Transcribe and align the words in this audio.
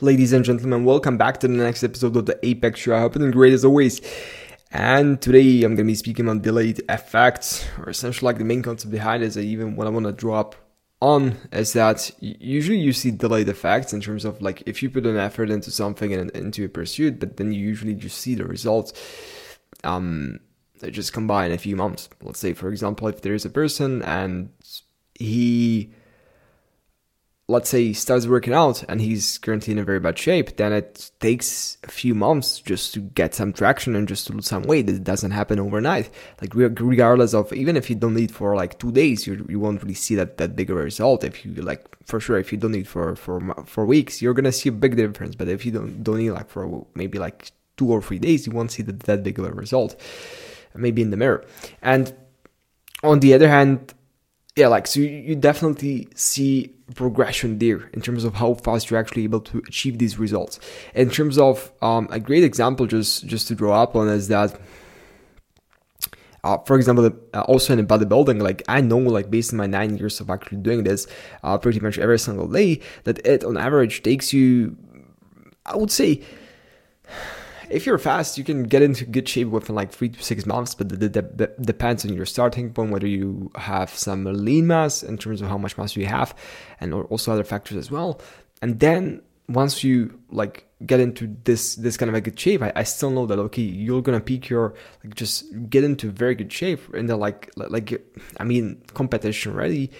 Ladies 0.00 0.32
and 0.32 0.44
gentlemen, 0.44 0.84
welcome 0.84 1.18
back 1.18 1.40
to 1.40 1.48
the 1.48 1.54
next 1.54 1.82
episode 1.82 2.14
of 2.14 2.24
the 2.24 2.38
Apex 2.46 2.78
Show. 2.78 2.94
I 2.94 3.00
hope 3.00 3.16
you're 3.16 3.32
great 3.32 3.52
as 3.52 3.64
always. 3.64 4.00
And 4.70 5.20
today 5.20 5.64
I'm 5.64 5.74
going 5.74 5.88
to 5.88 5.90
be 5.90 5.96
speaking 5.96 6.28
on 6.28 6.40
delayed 6.40 6.80
effects, 6.88 7.66
or 7.80 7.88
essentially 7.88 8.26
like 8.26 8.38
the 8.38 8.44
main 8.44 8.62
concept 8.62 8.92
behind 8.92 9.24
is 9.24 9.36
even 9.36 9.74
what 9.74 9.88
I 9.88 9.90
want 9.90 10.06
to 10.06 10.12
drop 10.12 10.54
on 11.02 11.36
is 11.50 11.72
that 11.72 12.12
usually 12.20 12.78
you 12.78 12.92
see 12.92 13.10
delayed 13.10 13.48
effects 13.48 13.92
in 13.92 14.00
terms 14.00 14.24
of 14.24 14.40
like 14.40 14.62
if 14.66 14.84
you 14.84 14.88
put 14.88 15.04
an 15.04 15.16
effort 15.16 15.50
into 15.50 15.72
something 15.72 16.12
and 16.12 16.30
into 16.30 16.64
a 16.64 16.68
pursuit, 16.68 17.18
but 17.18 17.36
then 17.36 17.50
you 17.50 17.58
usually 17.58 17.94
just 17.94 18.18
see 18.18 18.36
the 18.36 18.44
results. 18.44 18.92
Um, 19.82 20.38
they 20.78 20.92
just 20.92 21.12
come 21.12 21.26
by 21.26 21.44
in 21.44 21.50
a 21.50 21.58
few 21.58 21.74
months. 21.74 22.08
Let's 22.22 22.38
say, 22.38 22.52
for 22.52 22.68
example, 22.68 23.08
if 23.08 23.22
there 23.22 23.34
is 23.34 23.44
a 23.44 23.50
person 23.50 24.02
and 24.02 24.50
he 25.18 25.92
let's 27.50 27.70
say 27.70 27.82
he 27.82 27.94
starts 27.94 28.26
working 28.26 28.52
out 28.52 28.84
and 28.90 29.00
he's 29.00 29.38
currently 29.38 29.72
in 29.72 29.78
a 29.78 29.84
very 29.84 29.98
bad 29.98 30.18
shape, 30.18 30.58
then 30.58 30.70
it 30.70 31.10
takes 31.18 31.78
a 31.82 31.90
few 31.90 32.14
months 32.14 32.60
just 32.60 32.92
to 32.92 33.00
get 33.00 33.34
some 33.34 33.54
traction 33.54 33.96
and 33.96 34.06
just 34.06 34.26
to 34.26 34.34
lose 34.34 34.46
some 34.46 34.64
weight. 34.64 34.88
It 34.88 35.02
doesn't 35.02 35.30
happen 35.30 35.58
overnight. 35.58 36.10
Like 36.42 36.54
regardless 36.54 37.32
of 37.32 37.50
even 37.54 37.74
if 37.74 37.88
you 37.88 37.96
don't 37.96 38.18
eat 38.18 38.30
for 38.30 38.54
like 38.54 38.78
two 38.78 38.92
days, 38.92 39.26
you, 39.26 39.46
you 39.48 39.58
won't 39.58 39.82
really 39.82 39.94
see 39.94 40.14
that 40.16 40.36
that 40.36 40.54
big 40.56 40.70
of 40.70 40.76
a 40.76 40.82
result. 40.82 41.24
If 41.24 41.44
you 41.46 41.54
like 41.54 41.86
for 42.04 42.20
sure, 42.20 42.38
if 42.38 42.52
you 42.52 42.58
don't 42.58 42.74
eat 42.74 42.86
for 42.86 43.16
for 43.16 43.40
for 43.64 43.86
weeks, 43.86 44.20
you're 44.20 44.34
gonna 44.34 44.52
see 44.52 44.68
a 44.68 44.72
big 44.72 44.96
difference. 44.96 45.34
But 45.34 45.48
if 45.48 45.64
you 45.64 45.72
don't 45.72 46.04
don't 46.04 46.20
eat 46.20 46.32
like 46.32 46.50
for 46.50 46.86
maybe 46.94 47.18
like 47.18 47.50
two 47.78 47.90
or 47.90 48.02
three 48.02 48.18
days, 48.18 48.46
you 48.46 48.52
won't 48.52 48.72
see 48.72 48.82
that 48.82 49.00
that 49.00 49.22
big 49.22 49.38
of 49.38 49.46
a 49.46 49.52
result. 49.52 49.98
Maybe 50.74 51.00
in 51.00 51.10
the 51.10 51.16
mirror. 51.16 51.46
And 51.80 52.14
on 53.02 53.20
the 53.20 53.32
other 53.32 53.48
hand, 53.48 53.94
yeah, 54.58 54.66
like 54.66 54.88
so 54.88 54.98
you 54.98 55.36
definitely 55.36 56.08
see 56.16 56.74
progression 56.96 57.58
there 57.60 57.88
in 57.92 58.00
terms 58.00 58.24
of 58.24 58.34
how 58.34 58.54
fast 58.54 58.90
you're 58.90 58.98
actually 58.98 59.22
able 59.22 59.40
to 59.40 59.58
achieve 59.68 59.98
these 59.98 60.18
results. 60.18 60.58
In 60.96 61.10
terms 61.10 61.38
of 61.38 61.70
um, 61.80 62.08
a 62.10 62.18
great 62.18 62.42
example, 62.42 62.86
just 62.86 63.24
just 63.24 63.46
to 63.48 63.54
draw 63.54 63.80
up 63.82 63.94
on 63.94 64.08
is 64.08 64.28
that. 64.28 64.60
Uh, 66.44 66.56
for 66.58 66.76
example, 66.76 67.10
uh, 67.34 67.40
also 67.42 67.76
in 67.76 67.84
bodybuilding, 67.86 68.40
like 68.40 68.62
I 68.68 68.80
know, 68.80 68.98
like 68.98 69.28
based 69.28 69.52
on 69.52 69.58
my 69.58 69.66
nine 69.66 69.96
years 69.96 70.20
of 70.20 70.30
actually 70.30 70.58
doing 70.58 70.84
this, 70.84 71.06
uh, 71.42 71.58
pretty 71.58 71.80
much 71.80 71.98
every 71.98 72.18
single 72.18 72.46
day, 72.46 72.80
that 73.04 73.24
it 73.26 73.42
on 73.42 73.56
average 73.56 74.02
takes 74.04 74.32
you, 74.32 74.76
I 75.66 75.76
would 75.76 75.90
say, 75.90 76.22
if 77.70 77.86
you're 77.86 77.98
fast, 77.98 78.38
you 78.38 78.44
can 78.44 78.64
get 78.64 78.82
into 78.82 79.04
good 79.04 79.28
shape 79.28 79.48
within 79.48 79.74
like 79.74 79.92
three 79.92 80.08
to 80.08 80.22
six 80.22 80.46
months, 80.46 80.74
but 80.74 80.90
it 80.92 81.62
depends 81.62 82.04
on 82.04 82.14
your 82.14 82.26
starting 82.26 82.72
point, 82.72 82.90
whether 82.90 83.06
you 83.06 83.50
have 83.56 83.90
some 83.90 84.24
lean 84.24 84.66
mass 84.66 85.02
in 85.02 85.18
terms 85.18 85.40
of 85.40 85.48
how 85.48 85.58
much 85.58 85.76
mass 85.76 85.96
you 85.96 86.06
have, 86.06 86.34
and 86.80 86.94
also 86.94 87.32
other 87.32 87.44
factors 87.44 87.76
as 87.76 87.90
well. 87.90 88.20
And 88.62 88.80
then 88.80 89.22
once 89.48 89.82
you 89.82 90.20
like 90.30 90.66
get 90.84 91.00
into 91.00 91.34
this 91.44 91.76
this 91.76 91.96
kind 91.96 92.08
of 92.08 92.14
a 92.14 92.20
good 92.20 92.38
shape, 92.38 92.62
I, 92.62 92.72
I 92.76 92.82
still 92.84 93.10
know 93.10 93.26
that 93.26 93.38
okay, 93.38 93.62
you're 93.62 94.02
gonna 94.02 94.20
peak 94.20 94.48
your 94.48 94.74
like 95.04 95.14
just 95.14 95.44
get 95.70 95.84
into 95.84 96.10
very 96.10 96.34
good 96.34 96.52
shape 96.52 96.94
in 96.94 97.06
the 97.06 97.16
like 97.16 97.50
like 97.56 98.02
I 98.38 98.44
mean 98.44 98.82
competition 98.94 99.54
ready 99.54 99.90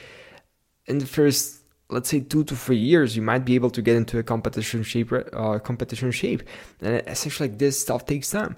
in 0.86 0.98
the 0.98 1.06
first 1.06 1.57
let's 1.90 2.08
say 2.08 2.20
two 2.20 2.44
to 2.44 2.54
three 2.54 2.76
years, 2.78 3.16
you 3.16 3.22
might 3.22 3.44
be 3.44 3.54
able 3.54 3.70
to 3.70 3.82
get 3.82 3.96
into 3.96 4.18
a 4.18 4.22
competition 4.22 4.82
shape. 4.82 5.12
Uh, 5.12 5.58
competition 5.58 6.10
shape, 6.10 6.42
and 6.80 7.02
essentially, 7.06 7.48
like 7.48 7.58
this 7.58 7.80
stuff 7.80 8.06
takes 8.06 8.30
time, 8.30 8.56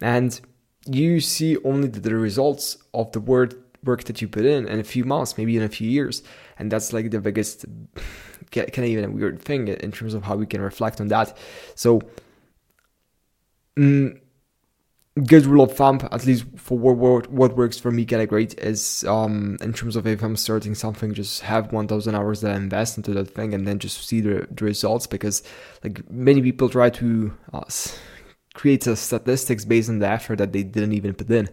and 0.00 0.40
you 0.86 1.20
see 1.20 1.56
only 1.64 1.88
the, 1.88 2.00
the 2.00 2.14
results 2.14 2.78
of 2.94 3.10
the 3.12 3.20
work 3.20 3.54
work 3.84 4.04
that 4.04 4.20
you 4.20 4.28
put 4.28 4.44
in 4.44 4.66
in 4.66 4.80
a 4.80 4.84
few 4.84 5.04
months, 5.04 5.38
maybe 5.38 5.56
in 5.56 5.62
a 5.62 5.68
few 5.68 5.88
years, 5.88 6.22
and 6.58 6.70
that's 6.70 6.92
like 6.92 7.10
the 7.10 7.20
biggest, 7.20 7.64
kind 8.52 8.78
of 8.78 8.84
even 8.84 9.04
a 9.04 9.10
weird 9.10 9.40
thing 9.40 9.68
in 9.68 9.92
terms 9.92 10.14
of 10.14 10.24
how 10.24 10.36
we 10.36 10.46
can 10.46 10.60
reflect 10.60 11.00
on 11.00 11.08
that. 11.08 11.36
So. 11.74 12.02
Mm, 13.76 14.18
good 15.24 15.46
rule 15.46 15.64
of 15.64 15.72
thumb, 15.76 16.00
at 16.12 16.26
least 16.26 16.44
for 16.56 16.78
what, 16.78 16.96
what, 16.96 17.30
what 17.30 17.56
works 17.56 17.78
for 17.78 17.90
me 17.90 18.04
kind 18.04 18.22
of 18.22 18.28
great, 18.28 18.58
is 18.58 19.04
um, 19.04 19.56
in 19.60 19.72
terms 19.72 19.96
of 19.96 20.06
if 20.06 20.22
I'm 20.22 20.36
starting 20.36 20.74
something, 20.74 21.14
just 21.14 21.42
have 21.42 21.72
1,000 21.72 22.14
hours 22.14 22.40
that 22.40 22.52
I 22.52 22.56
invest 22.56 22.96
into 22.96 23.12
that 23.14 23.30
thing 23.30 23.54
and 23.54 23.66
then 23.66 23.78
just 23.78 24.06
see 24.06 24.20
the, 24.20 24.46
the 24.50 24.64
results 24.64 25.06
because 25.06 25.42
like 25.84 26.08
many 26.10 26.42
people 26.42 26.68
try 26.68 26.90
to 26.90 27.32
uh, 27.52 27.64
create 28.54 28.86
a 28.86 28.96
statistics 28.96 29.64
based 29.64 29.88
on 29.88 29.98
the 29.98 30.08
effort 30.08 30.38
that 30.38 30.52
they 30.52 30.62
didn't 30.62 30.92
even 30.92 31.14
put 31.14 31.30
in. 31.30 31.48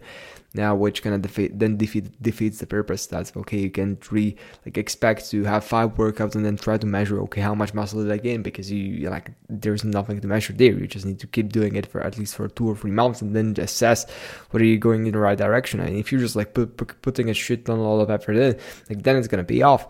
Now 0.54 0.74
which 0.74 1.02
kind 1.02 1.14
of 1.14 1.20
defeat 1.20 1.58
then 1.58 1.76
defeat 1.76 2.20
defeats 2.22 2.60
the 2.60 2.66
purpose 2.66 3.06
that's 3.06 3.36
okay 3.36 3.58
you 3.58 3.70
can't 3.70 4.00
really 4.10 4.38
like 4.64 4.78
expect 4.78 5.28
to 5.30 5.44
have 5.44 5.64
five 5.64 5.96
workouts 5.96 6.34
and 6.34 6.46
then 6.46 6.56
try 6.56 6.78
to 6.78 6.86
measure 6.86 7.20
okay 7.22 7.42
how 7.42 7.54
much 7.54 7.74
muscle 7.74 8.02
did 8.02 8.10
i 8.10 8.16
gain? 8.16 8.42
Because 8.42 8.72
you 8.72 9.10
like 9.10 9.32
there's 9.50 9.84
nothing 9.84 10.18
to 10.20 10.26
measure 10.26 10.54
there. 10.54 10.72
You 10.72 10.86
just 10.86 11.04
need 11.04 11.18
to 11.20 11.26
keep 11.26 11.52
doing 11.52 11.76
it 11.76 11.86
for 11.86 12.00
at 12.00 12.16
least 12.16 12.36
for 12.36 12.48
two 12.48 12.66
or 12.70 12.74
three 12.74 12.90
months 12.90 13.20
and 13.20 13.36
then 13.36 13.54
assess 13.58 14.06
whether 14.50 14.64
you're 14.64 14.78
going 14.78 15.06
in 15.06 15.12
the 15.12 15.18
right 15.18 15.36
direction. 15.36 15.80
And 15.80 15.94
if 15.96 16.10
you're 16.10 16.22
just 16.22 16.36
like 16.36 16.54
put, 16.54 16.78
put, 16.78 17.02
putting 17.02 17.28
a 17.28 17.34
shit 17.34 17.66
ton 17.66 17.78
lot 17.78 18.00
of 18.00 18.10
effort 18.10 18.36
in 18.36 18.58
like 18.88 19.02
then 19.02 19.16
it's 19.16 19.28
gonna 19.28 19.44
pay 19.44 19.60
off. 19.60 19.88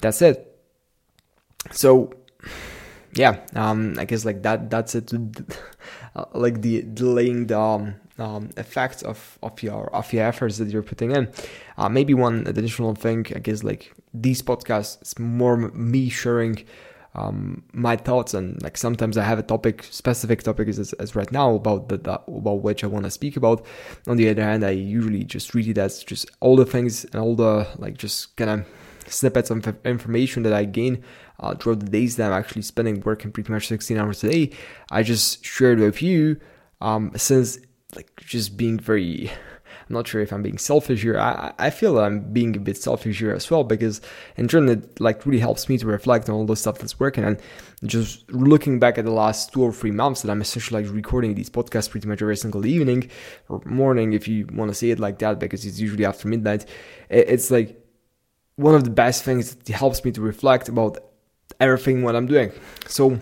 That's 0.00 0.22
it. 0.22 0.60
So 1.72 2.12
yeah 3.16 3.40
um 3.54 3.94
i 3.98 4.04
guess 4.04 4.24
like 4.24 4.42
that 4.42 4.70
that's 4.70 4.94
it 4.94 5.12
uh, 6.14 6.24
like 6.34 6.62
the 6.62 6.82
delaying 6.82 7.46
the 7.46 7.58
um, 7.58 7.94
um, 8.18 8.50
effects 8.56 9.02
of, 9.02 9.38
of 9.42 9.62
your 9.62 9.94
of 9.94 10.12
your 10.12 10.24
efforts 10.24 10.58
that 10.58 10.68
you're 10.68 10.82
putting 10.82 11.10
in. 11.10 11.28
Uh, 11.76 11.88
maybe 11.88 12.14
one 12.14 12.46
additional 12.46 12.94
thing, 12.94 13.26
I 13.34 13.40
guess, 13.40 13.64
like 13.64 13.92
these 14.12 14.42
podcasts, 14.42 15.00
it's 15.00 15.18
more 15.18 15.56
me 15.56 16.08
sharing 16.08 16.64
um, 17.16 17.62
my 17.72 17.96
thoughts 17.96 18.34
and 18.34 18.60
like 18.62 18.76
sometimes 18.76 19.16
I 19.16 19.22
have 19.22 19.38
a 19.38 19.42
topic, 19.42 19.84
specific 19.84 20.42
topic 20.42 20.68
as, 20.68 20.92
as 20.94 21.14
right 21.14 21.30
now 21.30 21.54
about 21.54 21.88
the, 21.88 21.98
the 21.98 22.12
about 22.12 22.62
which 22.62 22.82
I 22.82 22.88
want 22.88 23.04
to 23.04 23.10
speak 23.10 23.36
about. 23.36 23.64
On 24.06 24.16
the 24.16 24.28
other 24.28 24.42
hand, 24.42 24.64
I 24.64 24.70
usually 24.70 25.24
just 25.24 25.54
read 25.54 25.68
it 25.68 25.78
as 25.78 26.02
just 26.02 26.30
all 26.40 26.56
the 26.56 26.66
things 26.66 27.04
and 27.04 27.16
all 27.16 27.36
the 27.36 27.68
like 27.78 27.96
just 27.98 28.36
kind 28.36 28.50
of 28.50 28.66
snippets 29.06 29.50
of 29.50 29.76
information 29.84 30.42
that 30.44 30.52
I 30.52 30.64
gain 30.64 31.02
uh, 31.40 31.54
throughout 31.54 31.80
the 31.80 31.90
days 31.90 32.16
that 32.16 32.32
I'm 32.32 32.38
actually 32.38 32.62
spending 32.62 33.00
working 33.00 33.32
pretty 33.32 33.52
much 33.52 33.68
16 33.68 33.96
hours 33.98 34.22
a 34.24 34.30
day. 34.30 34.50
I 34.90 35.02
just 35.02 35.44
shared 35.44 35.80
with 35.80 36.02
you 36.02 36.40
um, 36.80 37.12
since 37.16 37.58
like 37.94 38.10
just 38.24 38.56
being 38.56 38.78
very 38.78 39.30
I'm 39.88 39.94
not 39.94 40.08
sure 40.08 40.22
if 40.22 40.32
I'm 40.32 40.42
being 40.42 40.58
selfish 40.58 41.02
here. 41.02 41.18
I, 41.18 41.52
I 41.58 41.70
feel 41.70 41.98
I'm 41.98 42.32
being 42.32 42.56
a 42.56 42.60
bit 42.60 42.76
selfish 42.76 43.18
here 43.18 43.34
as 43.34 43.50
well 43.50 43.64
because 43.64 44.00
in 44.36 44.48
turn 44.48 44.68
it 44.68 44.98
like 45.00 45.26
really 45.26 45.40
helps 45.40 45.68
me 45.68 45.76
to 45.78 45.86
reflect 45.86 46.28
on 46.28 46.34
all 46.34 46.46
the 46.46 46.56
stuff 46.56 46.78
that's 46.78 46.98
working 46.98 47.24
and 47.24 47.38
just 47.84 48.30
looking 48.30 48.78
back 48.78 48.96
at 48.96 49.04
the 49.04 49.10
last 49.10 49.52
two 49.52 49.62
or 49.62 49.72
three 49.72 49.90
months 49.90 50.22
that 50.22 50.30
I'm 50.30 50.40
essentially 50.40 50.82
like 50.82 50.92
recording 50.92 51.34
these 51.34 51.50
podcasts 51.50 51.90
pretty 51.90 52.08
much 52.08 52.22
every 52.22 52.36
single 52.36 52.64
evening 52.64 53.10
or 53.48 53.60
morning 53.66 54.14
if 54.14 54.26
you 54.26 54.46
want 54.52 54.70
to 54.70 54.74
say 54.74 54.90
it 54.90 54.98
like 54.98 55.18
that 55.18 55.38
because 55.38 55.66
it's 55.66 55.78
usually 55.78 56.06
after 56.06 56.28
midnight. 56.28 56.64
It's 57.10 57.50
like 57.50 57.83
one 58.56 58.74
of 58.74 58.84
the 58.84 58.90
best 58.90 59.24
things 59.24 59.54
that 59.54 59.68
helps 59.68 60.04
me 60.04 60.12
to 60.12 60.20
reflect 60.20 60.68
about 60.68 60.98
everything 61.60 62.02
what 62.02 62.16
I'm 62.16 62.26
doing. 62.26 62.52
So 62.86 63.18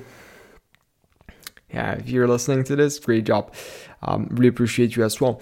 yeah, 1.73 1.93
if 1.93 2.09
you're 2.09 2.29
listening 2.29 2.65
to 2.65 2.77
this, 2.77 2.99
great 2.99 3.25
job. 3.25 3.55
Um, 4.03 4.29
really 4.31 4.49
appreciate 4.49 4.95
you 4.97 5.05
as 5.05 5.21
well. 5.21 5.41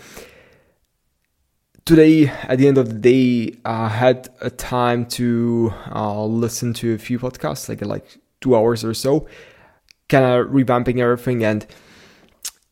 Today, 1.85 2.29
at 2.29 2.59
the 2.59 2.69
end 2.69 2.79
of 2.79 2.89
the 2.89 2.99
day, 2.99 3.59
I 3.65 3.89
had 3.89 4.29
a 4.41 4.51
time 4.51 5.07
to 5.07 5.73
uh, 5.93 6.25
listen 6.25 6.73
to 6.75 6.95
a 6.95 6.99
few 6.99 7.19
podcasts, 7.19 7.69
like 7.69 7.85
like 7.85 8.19
two 8.41 8.55
hours 8.55 8.85
or 8.85 8.95
so, 8.95 9.27
kind 10.09 10.25
of 10.25 10.53
revamping 10.53 11.01
everything 11.01 11.43
and 11.43 11.67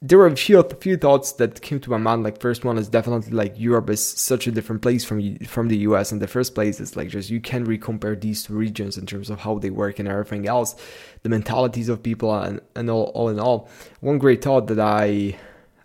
there 0.01 0.19
were 0.19 0.29
a 0.29 0.37
few 0.37 0.61
a 0.61 0.75
few 0.77 0.97
thoughts 0.97 1.33
that 1.33 1.61
came 1.61 1.81
to 1.81 1.91
my 1.91 1.97
mind. 1.97 2.23
Like 2.23 2.41
first 2.41 2.65
one 2.65 2.79
is 2.79 2.89
definitely 2.89 3.33
like 3.33 3.59
Europe 3.59 3.91
is 3.91 4.05
such 4.05 4.47
a 4.47 4.53
different 4.53 4.81
place 4.81 5.05
from 5.05 5.39
from 5.39 5.69
the 5.69 5.79
US. 5.79 6.13
In 6.13 6.21
the 6.21 6.29
first 6.29 6.55
place, 6.55 6.79
it's 6.79 6.97
like 6.97 7.09
just 7.09 7.31
you 7.31 7.41
really 7.53 7.79
compare 7.79 8.15
these 8.15 8.45
two 8.45 8.55
regions 8.55 8.97
in 8.97 9.07
terms 9.07 9.29
of 9.29 9.41
how 9.41 9.59
they 9.59 9.71
work 9.71 9.99
and 9.99 10.09
everything 10.09 10.47
else, 10.47 10.77
the 11.23 11.29
mentalities 11.29 11.89
of 11.89 12.03
people 12.03 12.33
and 12.35 12.61
and 12.77 12.89
all 12.91 13.07
all 13.15 13.29
in 13.29 13.41
all. 13.41 13.69
One 14.01 14.19
great 14.19 14.43
thought 14.43 14.69
that 14.69 14.79
I 14.79 15.37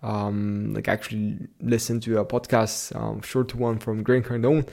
um, 0.03 0.73
like 0.75 0.87
actually 0.87 1.47
listened 1.59 2.03
to 2.03 2.19
a 2.19 2.25
podcast, 2.25 2.95
um, 2.95 3.21
short 3.21 3.55
one 3.55 3.79
from 3.79 4.03
Grant 4.03 4.25
Cardone. 4.25 4.67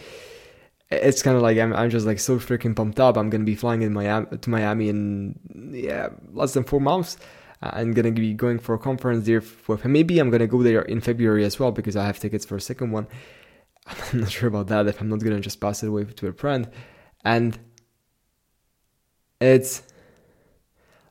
It's 0.91 1.23
kind 1.23 1.37
of 1.37 1.43
like 1.43 1.57
I'm, 1.57 1.73
I'm 1.73 1.89
just 1.89 2.05
like 2.05 2.19
so 2.19 2.39
freaking 2.39 2.77
pumped 2.77 3.01
up. 3.01 3.17
I'm 3.17 3.31
gonna 3.31 3.45
be 3.45 3.55
flying 3.55 3.81
in 3.81 3.95
Miami 3.95 4.37
to 4.37 4.51
Miami 4.51 4.91
in 4.91 5.39
yeah 5.73 6.11
less 6.33 6.53
than 6.53 6.65
four 6.65 6.81
months 6.81 7.17
uh, 7.63 7.71
I'm 7.73 7.93
gonna 7.93 8.13
be 8.13 8.35
going 8.35 8.59
for 8.59 8.75
a 8.75 8.79
conference 8.79 9.27
there 9.27 9.41
him. 9.77 9.93
Maybe 9.93 10.19
I'm 10.19 10.31
gonna 10.31 10.47
go 10.47 10.63
there 10.63 10.83
in 10.83 11.01
February 11.01 11.45
as 11.45 11.59
well 11.59 11.73
because 11.73 11.97
I 11.97 12.07
have 12.07 12.19
tickets 12.19 12.45
for 12.45 12.57
a 12.57 12.61
second 12.61 12.93
one. 12.93 13.07
I'm 13.87 14.21
not 14.21 14.31
sure 14.31 14.49
about 14.49 14.69
that 14.69 14.87
if 14.87 15.01
I'm 15.01 15.09
not 15.09 15.21
gonna 15.21 15.41
just 15.41 15.61
pass 15.61 15.83
it 15.83 15.89
away 15.89 16.05
to 16.05 16.29
a 16.29 16.33
friend. 16.33 16.71
And 17.25 17.59
it's 19.41 19.83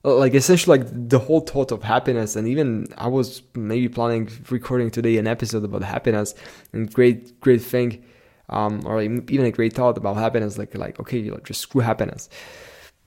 like 0.04 0.34
essentially 0.34 0.80
like 0.80 1.10
the 1.10 1.20
whole 1.20 1.42
thought 1.42 1.72
of 1.72 1.84
happiness 1.84 2.36
and 2.36 2.48
even 2.48 2.88
i 2.98 3.08
was 3.08 3.42
maybe 3.54 3.90
planning 3.90 4.30
recording 4.50 4.90
today 4.90 5.18
an 5.18 5.28
episode 5.28 5.64
about 5.64 5.84
happiness 5.84 6.34
and 6.72 6.94
great 6.94 7.38
great 7.42 7.62
thing 7.62 8.04
um 8.50 8.82
or 8.86 9.02
even 9.02 9.46
a 9.46 9.52
great 9.52 9.74
thought 9.74 9.98
about 9.98 10.16
happiness 10.16 10.58
like 10.58 10.74
like 10.78 11.00
okay 11.00 11.30
just 11.44 11.62
screw 11.62 11.82
happiness 11.82 12.30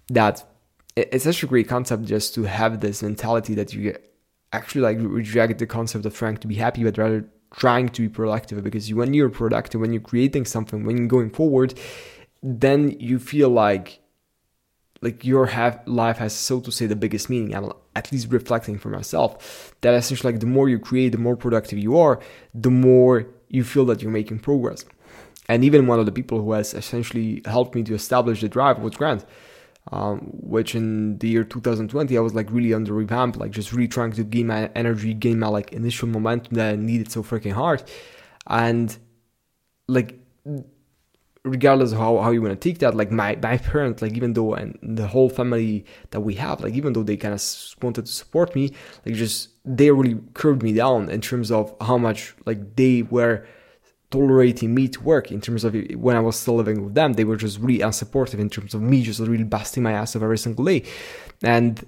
that 0.09 0.44
it's 0.97 1.25
such 1.25 1.43
a 1.43 1.47
great 1.47 1.69
concept 1.69 2.05
just 2.05 2.35
to 2.35 2.44
have 2.44 2.81
this 2.81 3.03
mentality 3.03 3.55
that 3.55 3.73
you 3.73 3.97
actually 4.53 4.83
like 4.83 4.99
reject 5.00 5.59
the 5.59 5.67
concept 5.67 6.05
of 6.05 6.15
trying 6.15 6.37
to 6.39 6.47
be 6.47 6.56
happy, 6.56 6.85
but 6.85 6.99
rather 6.99 7.25
trying 7.55 7.89
to 7.91 8.03
be 8.03 8.09
productive. 8.09 8.62
Because 8.62 8.93
when 8.93 9.15
you're 9.15 9.31
productive, 9.31 9.81
when 9.81 9.93
you're 9.93 10.03
creating 10.03 10.44
something, 10.44 10.85
when 10.85 10.99
you're 10.99 11.06
going 11.06 11.31
forward, 11.31 11.75
then 12.43 12.91
you 12.99 13.19
feel 13.19 13.49
like 13.49 14.00
like 15.03 15.25
your 15.25 15.47
have, 15.47 15.83
life 15.87 16.19
has 16.19 16.33
so 16.33 16.61
to 16.61 16.71
say 16.71 16.87
the 16.87 16.97
biggest 16.97 17.29
meaning 17.29 17.55
i'm 17.55 17.71
at 17.94 18.11
least 18.12 18.29
reflecting 18.31 18.79
for 18.79 18.89
myself 18.89 19.75
that 19.81 19.94
essentially 19.94 20.33
like 20.33 20.41
the 20.41 20.47
more 20.47 20.69
you 20.69 20.79
create 20.79 21.11
the 21.11 21.19
more 21.19 21.37
productive 21.37 21.79
you 21.79 21.99
are 21.99 22.21
the 22.55 22.71
more 22.71 23.27
you 23.49 23.65
feel 23.65 23.85
that 23.85 24.00
you're 24.00 24.11
making 24.11 24.39
progress 24.39 24.85
and 25.49 25.65
even 25.65 25.87
one 25.87 25.99
of 25.99 26.06
the 26.06 26.12
people 26.12 26.41
who 26.41 26.53
has 26.53 26.73
essentially 26.73 27.43
helped 27.44 27.75
me 27.75 27.83
to 27.83 27.94
establish 27.94 28.41
the 28.41 28.49
drive 28.49 28.79
was 28.79 28.94
grant 28.94 29.25
um, 29.90 30.19
which 30.34 30.75
in 30.75 31.19
the 31.19 31.29
year 31.29 31.43
2020 31.43 32.17
i 32.17 32.20
was 32.20 32.34
like 32.34 32.50
really 32.50 32.73
under 32.73 32.93
revamp 32.93 33.37
like 33.37 33.50
just 33.50 33.73
really 33.73 33.88
trying 33.88 34.12
to 34.12 34.23
gain 34.23 34.46
my 34.46 34.70
energy 34.76 35.12
gain 35.12 35.38
my 35.38 35.49
like 35.49 35.73
initial 35.73 36.08
momentum 36.08 36.55
that 36.55 36.73
i 36.73 36.76
needed 36.76 37.11
so 37.11 37.23
freaking 37.23 37.52
hard. 37.52 37.82
And 38.46 38.96
like 39.88 40.19
regardless 41.44 41.93
of 41.93 41.99
how, 41.99 42.19
how 42.19 42.31
you 42.31 42.40
want 42.40 42.58
to 42.58 42.69
take 42.69 42.79
that 42.79 42.94
like 42.94 43.11
my 43.11 43.37
my 43.43 43.56
parents 43.56 44.00
like 44.00 44.12
even 44.12 44.32
though 44.34 44.55
and 44.55 44.79
the 44.81 45.08
whole 45.08 45.29
family 45.29 45.84
that 46.11 46.20
we 46.20 46.34
have 46.34 46.61
like 46.61 46.75
even 46.75 46.93
though 46.93 47.02
they 47.02 47.17
kind 47.17 47.34
of 47.34 47.43
wanted 47.82 48.06
to 48.06 48.12
support 48.12 48.55
me 48.55 48.70
like 49.05 49.14
just 49.17 49.49
they 49.64 49.90
really 49.90 50.20
curbed 50.34 50.62
me 50.62 50.73
down 50.73 51.08
in 51.11 51.20
terms 51.20 51.50
of 51.50 51.75
how 51.81 51.99
much 51.99 52.34
like 52.46 52.76
they 52.76 53.02
were 53.02 53.44
tolerating 54.12 54.73
me 54.73 54.87
to 54.87 55.00
work 55.00 55.32
in 55.32 55.41
terms 55.41 55.64
of 55.64 55.75
when 55.97 56.14
I 56.14 56.20
was 56.20 56.37
still 56.38 56.55
living 56.55 56.85
with 56.85 56.94
them 56.94 57.14
they 57.14 57.25
were 57.25 57.37
just 57.37 57.59
really 57.59 57.81
unsupportive 57.81 58.38
in 58.38 58.50
terms 58.50 58.75
of 58.75 58.81
me 58.81 59.03
just 59.03 59.19
really 59.20 59.44
busting 59.44 59.82
my 59.82 59.93
ass 59.93 60.14
every 60.14 60.38
single 60.38 60.64
day 60.64 60.85
and 61.43 61.85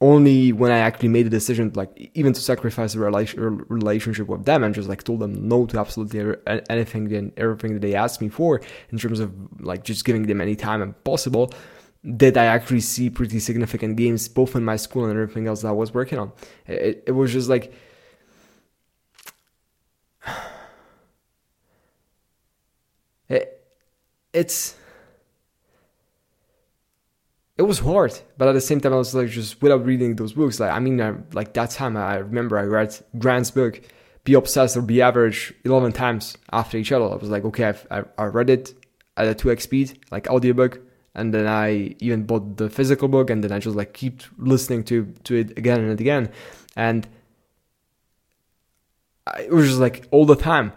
only 0.00 0.52
when 0.52 0.70
I 0.70 0.78
actually 0.78 1.08
made 1.08 1.26
a 1.26 1.30
decision, 1.30 1.72
like 1.74 1.90
even 2.14 2.32
to 2.32 2.40
sacrifice 2.40 2.94
a 2.94 3.00
relationship 3.00 4.28
with 4.28 4.44
them 4.44 4.62
and 4.62 4.72
just 4.74 4.88
like 4.88 5.02
told 5.02 5.20
them 5.20 5.48
no 5.48 5.66
to 5.66 5.78
absolutely 5.78 6.36
anything 6.70 7.12
and 7.12 7.32
everything 7.36 7.74
that 7.74 7.82
they 7.82 7.94
asked 7.94 8.20
me 8.20 8.28
for 8.28 8.60
in 8.90 8.98
terms 8.98 9.18
of 9.18 9.32
like 9.60 9.82
just 9.82 10.04
giving 10.04 10.26
them 10.26 10.40
any 10.40 10.54
time 10.54 10.82
and 10.82 11.02
possible, 11.02 11.52
did 12.16 12.36
I 12.36 12.44
actually 12.44 12.80
see 12.80 13.10
pretty 13.10 13.40
significant 13.40 13.96
gains 13.96 14.28
both 14.28 14.54
in 14.54 14.64
my 14.64 14.76
school 14.76 15.04
and 15.04 15.12
everything 15.12 15.48
else 15.48 15.62
that 15.62 15.68
I 15.68 15.72
was 15.72 15.92
working 15.92 16.18
on. 16.20 16.30
It, 16.66 17.02
it 17.08 17.12
was 17.12 17.32
just 17.32 17.48
like, 17.48 17.72
it, 23.28 23.64
it's 24.32 24.74
it 27.58 27.62
was 27.62 27.80
hard, 27.80 28.16
but 28.36 28.46
at 28.46 28.52
the 28.52 28.60
same 28.60 28.80
time, 28.80 28.92
I 28.92 28.96
was 28.96 29.14
like, 29.16 29.28
just 29.28 29.60
without 29.60 29.84
reading 29.84 30.14
those 30.14 30.32
books, 30.32 30.60
like, 30.60 30.70
I 30.70 30.78
mean, 30.78 31.00
I, 31.00 31.14
like 31.32 31.54
that 31.54 31.70
time, 31.70 31.96
I 31.96 32.18
remember 32.18 32.56
I 32.56 32.62
read 32.62 32.96
Grant's 33.18 33.50
book, 33.50 33.80
Be 34.22 34.34
Obsessed 34.34 34.76
or 34.76 34.82
Be 34.82 35.02
Average, 35.02 35.52
11 35.64 35.90
times 35.90 36.36
after 36.52 36.78
each 36.78 36.92
other. 36.92 37.06
I 37.06 37.16
was 37.16 37.30
like, 37.30 37.44
okay, 37.46 37.64
I've, 37.64 37.86
I, 37.90 38.04
I 38.16 38.26
read 38.26 38.48
it 38.48 38.74
at 39.16 39.26
a 39.26 39.34
2x 39.34 39.62
speed, 39.62 39.98
like 40.12 40.28
audiobook, 40.28 40.78
and 41.16 41.34
then 41.34 41.48
I 41.48 41.96
even 41.98 42.22
bought 42.22 42.58
the 42.58 42.70
physical 42.70 43.08
book, 43.08 43.28
and 43.28 43.42
then 43.42 43.50
I 43.50 43.58
just 43.58 43.74
like 43.74 43.92
keep 43.92 44.22
listening 44.36 44.84
to, 44.84 45.12
to 45.24 45.34
it 45.34 45.58
again 45.58 45.80
and 45.80 45.98
again. 45.98 46.30
And 46.76 47.08
it 49.36 49.50
was 49.50 49.66
just 49.66 49.80
like 49.80 50.06
all 50.12 50.26
the 50.26 50.36
time 50.36 50.72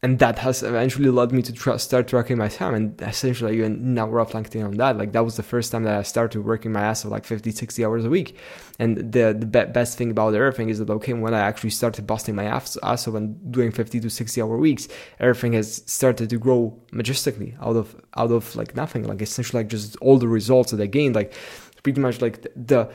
and 0.00 0.20
that 0.20 0.38
has 0.38 0.62
eventually 0.62 1.10
led 1.10 1.32
me 1.32 1.42
to 1.42 1.78
start 1.78 2.06
tracking 2.06 2.38
my 2.38 2.46
time. 2.46 2.74
And 2.74 3.02
essentially 3.02 3.56
even 3.56 3.94
now 3.94 4.08
reflecting 4.08 4.62
on 4.62 4.76
that. 4.76 4.96
Like 4.96 5.10
that 5.12 5.24
was 5.24 5.36
the 5.36 5.42
first 5.42 5.72
time 5.72 5.82
that 5.84 5.98
i 5.98 6.02
started 6.02 6.44
working 6.44 6.70
my 6.70 6.82
ass 6.82 7.04
off 7.04 7.10
like 7.10 7.24
50 7.24 7.50
60 7.50 7.84
hours 7.84 8.04
a 8.04 8.10
week. 8.10 8.36
And 8.78 8.96
the, 8.96 9.36
the 9.36 9.46
be- 9.46 9.72
best 9.72 9.98
thing 9.98 10.12
about 10.12 10.34
everything 10.34 10.68
is 10.68 10.78
that 10.78 10.88
okay 10.88 11.14
when 11.14 11.34
i 11.34 11.40
actually 11.40 11.70
started 11.70 12.06
busting 12.06 12.36
my 12.36 12.44
ass, 12.44 12.78
ass 12.84 13.08
off 13.08 13.14
and 13.14 13.50
doing 13.50 13.72
50 13.72 13.98
to 14.00 14.08
60 14.08 14.40
hour 14.40 14.56
weeks 14.56 14.86
everything 15.18 15.54
has 15.54 15.82
started 15.86 16.30
to 16.30 16.38
grow 16.38 16.80
majestically 16.92 17.56
out 17.60 17.74
of 17.74 17.96
out 18.16 18.30
of 18.30 18.54
like 18.54 18.76
nothing. 18.76 19.02
Like 19.02 19.20
essentially 19.20 19.64
like 19.64 19.68
just 19.68 19.96
all 19.96 20.18
the 20.18 20.28
results 20.28 20.70
that 20.70 20.80
i 20.80 20.86
gained 20.86 21.16
like 21.16 21.34
pretty 21.82 22.00
much 22.00 22.20
like 22.20 22.42
the 22.54 22.88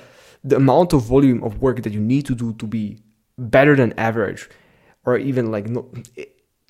the 0.46 0.56
amount 0.56 0.94
of 0.94 1.02
volume 1.04 1.44
of 1.44 1.62
work 1.62 1.82
that 1.84 1.92
you 1.92 2.00
need 2.00 2.26
to 2.28 2.36
do 2.36 2.54
to 2.54 2.66
be 2.66 3.00
better 3.38 3.76
than 3.76 3.94
average 3.98 4.50
or 5.06 5.18
even 5.18 5.52
like 5.52 5.68
no 5.68 5.92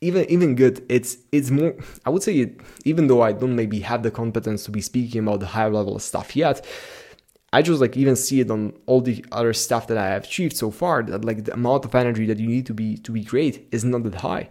even 0.04 0.30
even 0.30 0.56
good 0.56 0.86
it's 0.90 1.18
it's 1.32 1.50
more 1.50 1.74
i 2.06 2.10
would 2.10 2.24
say 2.24 2.36
it, 2.36 2.60
even 2.86 3.08
though 3.08 3.22
i 3.22 3.32
don't 3.32 3.56
maybe 3.56 3.80
have 3.80 4.04
the 4.04 4.12
competence 4.12 4.64
to 4.66 4.72
be 4.72 4.82
speaking 4.82 5.22
about 5.22 5.40
the 5.40 5.46
higher 5.46 5.70
level 5.70 5.98
stuff 6.00 6.36
yet 6.36 6.66
i 7.52 7.62
just 7.62 7.80
like 7.80 7.96
even 7.96 8.16
see 8.16 8.40
it 8.40 8.52
on 8.52 8.74
all 8.86 9.02
the 9.02 9.24
other 9.32 9.54
stuff 9.54 9.88
that 9.88 9.98
i 9.98 10.08
have 10.08 10.24
achieved 10.24 10.56
so 10.56 10.70
far 10.72 11.04
that 11.04 11.24
like 11.24 11.46
the 11.46 11.54
amount 11.54 11.86
of 11.86 11.96
energy 11.96 12.26
that 12.26 12.40
you 12.40 12.48
need 12.48 12.66
to 12.66 12.74
be 12.74 12.98
to 12.98 13.12
be 13.12 13.24
great 13.24 13.68
is 13.72 13.84
not 13.84 14.04
that 14.04 14.16
high. 14.16 14.50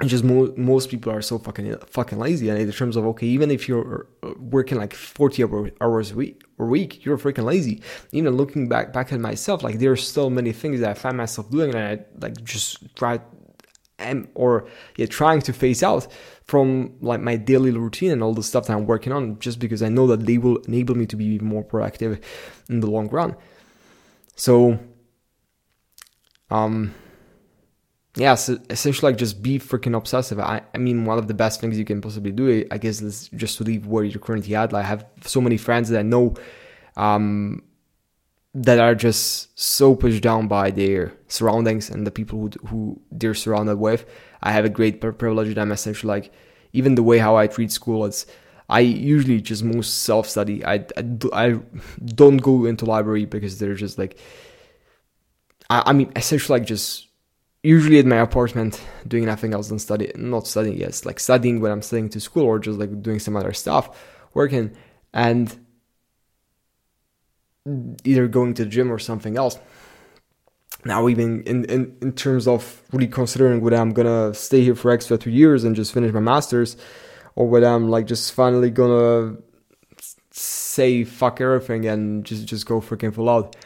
And 0.00 0.08
just 0.08 0.22
mo- 0.22 0.54
most 0.56 0.90
people 0.90 1.12
are 1.12 1.22
so 1.22 1.38
fucking 1.38 1.76
fucking 1.88 2.20
lazy 2.20 2.48
and 2.48 2.58
in 2.58 2.70
terms 2.70 2.94
of 2.94 3.04
okay 3.06 3.26
even 3.26 3.50
if 3.50 3.68
you're 3.68 4.06
uh, 4.22 4.32
working 4.38 4.78
like 4.78 4.94
40 4.94 5.42
hours 5.80 6.12
a 6.12 6.14
week 6.14 6.42
or 6.56 6.66
week 6.66 7.04
you're 7.04 7.18
freaking 7.18 7.42
lazy. 7.44 7.82
Even 8.12 8.36
looking 8.36 8.68
back 8.68 8.92
back 8.92 9.12
at 9.12 9.18
myself 9.18 9.64
like 9.64 9.80
there's 9.80 10.06
so 10.06 10.30
many 10.30 10.52
things 10.52 10.78
that 10.80 10.90
i 10.90 10.94
find 10.94 11.16
myself 11.16 11.50
doing 11.50 11.74
and 11.74 11.78
i 11.78 12.04
like 12.20 12.36
just 12.44 12.94
try 12.94 13.20
am 13.98 14.28
or 14.34 14.66
yeah, 14.96 15.06
trying 15.06 15.40
to 15.42 15.52
phase 15.52 15.82
out 15.82 16.06
from 16.44 16.94
like 17.00 17.20
my 17.20 17.36
daily 17.36 17.70
routine 17.70 18.10
and 18.10 18.22
all 18.22 18.34
the 18.34 18.42
stuff 18.42 18.66
that 18.66 18.74
I'm 18.74 18.86
working 18.86 19.12
on 19.12 19.38
just 19.38 19.58
because 19.58 19.82
I 19.82 19.88
know 19.88 20.06
that 20.06 20.26
they 20.26 20.38
will 20.38 20.58
enable 20.58 20.94
me 20.94 21.06
to 21.06 21.16
be 21.16 21.38
more 21.38 21.64
proactive 21.64 22.22
in 22.68 22.80
the 22.80 22.90
long 22.90 23.08
run. 23.08 23.36
So 24.36 24.78
um 26.50 26.94
yeah, 28.16 28.34
so 28.34 28.58
essentially 28.70 29.12
like 29.12 29.18
just 29.18 29.42
be 29.42 29.60
freaking 29.60 29.96
obsessive. 29.96 30.40
I, 30.40 30.62
I 30.74 30.78
mean 30.78 31.04
one 31.04 31.18
of 31.18 31.28
the 31.28 31.34
best 31.34 31.60
things 31.60 31.78
you 31.78 31.84
can 31.84 32.00
possibly 32.00 32.32
do 32.32 32.66
I 32.70 32.78
guess 32.78 33.00
is 33.00 33.28
just 33.34 33.58
to 33.58 33.64
leave 33.64 33.86
where 33.86 34.04
you're 34.04 34.20
currently 34.20 34.54
at. 34.54 34.72
Like 34.72 34.84
I 34.84 34.88
have 34.88 35.06
so 35.22 35.40
many 35.40 35.56
friends 35.56 35.88
that 35.90 35.98
I 35.98 36.02
know 36.02 36.34
um 36.96 37.62
that 38.54 38.78
are 38.78 38.94
just 38.94 39.58
so 39.58 39.94
pushed 39.94 40.22
down 40.22 40.48
by 40.48 40.70
their 40.70 41.12
surroundings 41.28 41.90
and 41.90 42.06
the 42.06 42.10
people 42.10 42.38
who, 42.40 42.50
who 42.66 43.00
they're 43.12 43.34
surrounded 43.34 43.76
with. 43.76 44.06
I 44.42 44.52
have 44.52 44.64
a 44.64 44.70
great 44.70 45.00
privilege 45.00 45.54
that 45.54 45.60
I'm 45.60 45.72
essentially 45.72 46.08
like, 46.08 46.32
even 46.72 46.94
the 46.94 47.02
way 47.02 47.18
how 47.18 47.36
I 47.36 47.46
treat 47.46 47.72
school, 47.72 48.04
it's, 48.04 48.26
I 48.68 48.80
usually 48.80 49.40
just 49.40 49.64
most 49.64 50.02
self 50.02 50.28
study. 50.28 50.64
I, 50.64 50.84
I, 50.96 51.04
I, 51.32 51.60
don't 52.04 52.36
go 52.38 52.66
into 52.66 52.84
library 52.84 53.24
because 53.24 53.58
they're 53.58 53.74
just 53.74 53.98
like, 53.98 54.18
I, 55.70 55.84
I 55.86 55.92
mean, 55.92 56.12
essentially 56.16 56.58
like 56.58 56.68
just 56.68 57.08
usually 57.62 57.98
at 57.98 58.06
my 58.06 58.16
apartment 58.16 58.80
doing 59.06 59.24
nothing 59.24 59.52
else 59.54 59.68
than 59.68 59.78
study, 59.78 60.10
not 60.16 60.46
studying, 60.46 60.78
yes, 60.78 61.04
like 61.04 61.20
studying 61.20 61.60
when 61.60 61.72
I'm 61.72 61.82
studying 61.82 62.08
to 62.10 62.20
school 62.20 62.44
or 62.44 62.58
just 62.58 62.78
like 62.78 63.02
doing 63.02 63.18
some 63.18 63.36
other 63.36 63.52
stuff, 63.52 63.98
working. 64.34 64.76
And 65.12 65.54
either 68.04 68.28
going 68.28 68.54
to 68.54 68.64
the 68.64 68.70
gym 68.70 68.92
or 68.92 68.98
something 68.98 69.36
else. 69.36 69.58
Now, 70.84 71.08
even 71.08 71.42
in, 71.42 71.64
in, 71.64 71.96
in 72.00 72.12
terms 72.12 72.46
of 72.46 72.82
really 72.92 73.08
considering 73.08 73.60
whether 73.60 73.76
I'm 73.76 73.92
gonna 73.92 74.32
stay 74.34 74.62
here 74.62 74.74
for 74.74 74.90
extra 74.90 75.18
two 75.18 75.30
years 75.30 75.64
and 75.64 75.74
just 75.74 75.92
finish 75.92 76.12
my 76.12 76.20
masters, 76.20 76.76
or 77.34 77.48
whether 77.48 77.66
I'm 77.66 77.88
like 77.90 78.06
just 78.06 78.32
finally 78.32 78.70
gonna 78.70 79.36
say 80.30 81.04
fuck 81.04 81.40
everything 81.40 81.86
and 81.86 82.24
just 82.24 82.46
just 82.46 82.66
go 82.66 82.80
freaking 82.80 83.12
full 83.12 83.28
out. 83.28 83.56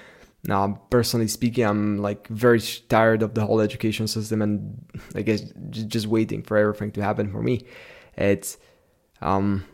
Now, 0.45 0.81
personally 0.91 1.29
speaking, 1.29 1.65
I'm 1.65 1.99
like 1.99 2.27
very 2.29 2.61
tired 2.89 3.23
of 3.23 3.35
the 3.35 3.47
whole 3.47 3.61
education 3.61 4.09
system 4.09 4.43
and 4.43 4.85
I 5.15 5.23
guess 5.23 5.43
just 5.71 6.07
waiting 6.07 6.43
for 6.43 6.57
everything 6.57 6.91
to 6.93 7.03
happen 7.03 7.31
for 7.31 7.43
me. 7.43 7.65
It's, 8.17 8.59
um, 9.21 9.65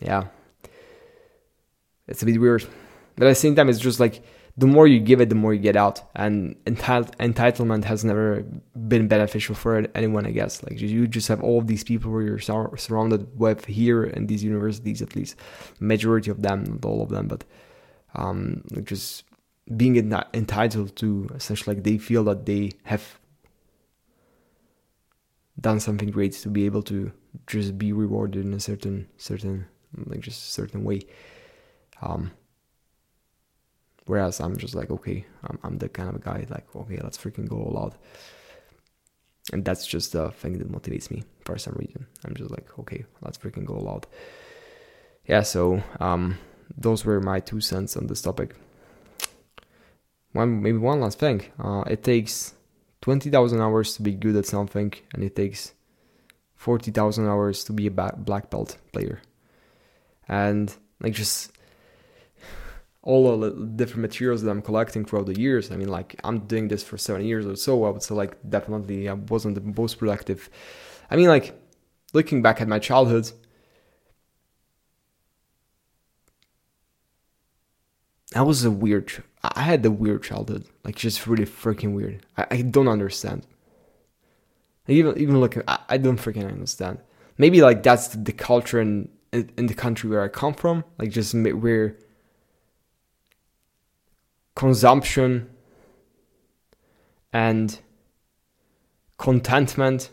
yeah, 0.00 0.24
it's 2.06 2.22
a 2.22 2.26
bit 2.26 2.38
weird. 2.38 2.66
But 3.16 3.26
at 3.26 3.30
the 3.30 3.34
same 3.34 3.54
time, 3.54 3.68
it's 3.68 3.78
just 3.78 4.00
like 4.00 4.22
the 4.58 4.66
more 4.66 4.86
you 4.86 5.00
give 5.00 5.20
it, 5.20 5.28
the 5.28 5.34
more 5.34 5.52
you 5.52 5.60
get 5.60 5.76
out. 5.76 6.00
And 6.14 6.56
entitlement 6.64 7.84
has 7.84 8.04
never 8.04 8.42
been 8.88 9.08
beneficial 9.08 9.54
for 9.54 9.86
anyone, 9.94 10.26
I 10.26 10.30
guess. 10.30 10.62
Like 10.62 10.80
you 10.80 11.06
just 11.06 11.28
have 11.28 11.42
all 11.42 11.60
these 11.60 11.84
people 11.84 12.10
where 12.10 12.22
you're 12.22 12.38
sur- 12.38 12.76
surrounded 12.76 13.38
with 13.38 13.66
here 13.66 14.04
in 14.04 14.26
these 14.26 14.42
universities, 14.42 15.02
at 15.02 15.14
least 15.14 15.36
majority 15.80 16.30
of 16.30 16.42
them, 16.42 16.64
not 16.64 16.84
all 16.84 17.02
of 17.02 17.10
them, 17.10 17.28
but 17.28 17.44
um, 18.14 18.62
like 18.70 18.84
just 18.84 19.24
being 19.76 19.96
entitled 19.96 20.94
to 20.96 21.28
essentially 21.34 21.74
like 21.74 21.84
they 21.84 21.98
feel 21.98 22.24
that 22.24 22.46
they 22.46 22.70
have 22.84 23.18
done 25.60 25.80
something 25.80 26.10
great 26.10 26.32
to 26.32 26.48
be 26.48 26.66
able 26.66 26.82
to 26.82 27.10
just 27.46 27.76
be 27.76 27.92
rewarded 27.92 28.44
in 28.44 28.54
a 28.54 28.60
certain 28.60 29.08
certain 29.16 29.66
like 30.06 30.20
just 30.20 30.52
certain 30.52 30.84
way. 30.84 31.00
Um, 32.00 32.30
Whereas 34.06 34.40
I'm 34.40 34.56
just 34.56 34.74
like, 34.74 34.90
okay, 34.90 35.24
I'm, 35.44 35.58
I'm 35.62 35.78
the 35.78 35.88
kind 35.88 36.14
of 36.14 36.22
guy 36.22 36.46
like, 36.48 36.74
okay, 36.74 36.98
let's 37.02 37.18
freaking 37.18 37.48
go 37.48 37.56
all 37.56 37.78
out. 37.78 37.94
And 39.52 39.64
that's 39.64 39.86
just 39.86 40.12
the 40.12 40.30
thing 40.30 40.58
that 40.58 40.70
motivates 40.70 41.10
me 41.10 41.24
for 41.44 41.58
some 41.58 41.74
reason. 41.74 42.06
I'm 42.24 42.34
just 42.34 42.50
like, 42.50 42.78
okay, 42.78 43.04
let's 43.22 43.38
freaking 43.38 43.64
go 43.64 43.74
all 43.74 43.88
out. 43.88 44.06
yeah, 45.26 45.42
so 45.42 45.82
um, 46.00 46.38
those 46.76 47.04
were 47.04 47.20
my 47.20 47.40
two 47.40 47.60
cents 47.60 47.96
on 47.96 48.06
this 48.06 48.22
topic. 48.22 48.54
One 50.32 50.62
maybe 50.62 50.78
one 50.78 51.00
last 51.00 51.18
thing. 51.18 51.42
Uh, 51.58 51.82
it 51.86 52.02
takes 52.02 52.54
twenty 53.00 53.30
thousand 53.30 53.60
hours 53.60 53.96
to 53.96 54.02
be 54.02 54.12
good 54.12 54.36
at 54.36 54.46
something, 54.46 54.92
and 55.14 55.24
it 55.24 55.34
takes 55.34 55.72
forty 56.54 56.90
thousand 56.90 57.26
hours 57.26 57.64
to 57.64 57.72
be 57.72 57.86
a 57.86 57.90
black 57.90 58.50
belt 58.50 58.76
player. 58.92 59.20
And 60.28 60.74
like 61.00 61.14
just 61.14 61.52
all 63.06 63.38
the 63.38 63.52
different 63.76 64.02
materials 64.02 64.42
that 64.42 64.50
I'm 64.50 64.60
collecting 64.60 65.04
throughout 65.04 65.26
the 65.26 65.38
years. 65.40 65.70
I 65.70 65.76
mean, 65.76 65.88
like 65.88 66.16
I'm 66.24 66.40
doing 66.40 66.66
this 66.66 66.82
for 66.82 66.98
seven 66.98 67.24
years 67.24 67.46
or 67.46 67.54
so. 67.54 67.84
I 67.84 67.90
would 67.90 68.02
say 68.02 68.14
like 68.14 68.36
definitely 68.50 69.08
I 69.08 69.12
wasn't 69.12 69.54
the 69.54 69.60
most 69.60 69.98
productive. 69.98 70.50
I 71.08 71.14
mean, 71.14 71.28
like 71.28 71.54
looking 72.12 72.42
back 72.42 72.60
at 72.60 72.66
my 72.66 72.80
childhood, 72.80 73.30
I 78.34 78.42
was 78.42 78.64
a 78.64 78.72
weird. 78.72 79.22
I 79.44 79.62
had 79.62 79.86
a 79.86 79.90
weird 79.92 80.24
childhood, 80.24 80.64
like 80.82 80.96
just 80.96 81.28
really 81.28 81.46
freaking 81.46 81.94
weird. 81.94 82.26
I, 82.36 82.46
I 82.50 82.62
don't 82.62 82.88
understand. 82.88 83.46
Even 84.88 85.16
even 85.16 85.38
looking, 85.38 85.62
I, 85.68 85.78
I 85.90 85.96
don't 85.98 86.20
freaking 86.20 86.48
understand. 86.48 86.98
Maybe 87.38 87.62
like 87.62 87.84
that's 87.84 88.08
the, 88.08 88.32
culture 88.32 88.80
in, 88.80 89.10
in 89.32 89.52
in 89.56 89.66
the 89.66 89.74
country 89.74 90.10
where 90.10 90.22
I 90.22 90.28
come 90.28 90.54
from, 90.54 90.82
like 90.98 91.10
just 91.10 91.34
where 91.34 91.96
consumption 94.56 95.48
and 97.32 97.78
contentment 99.18 100.10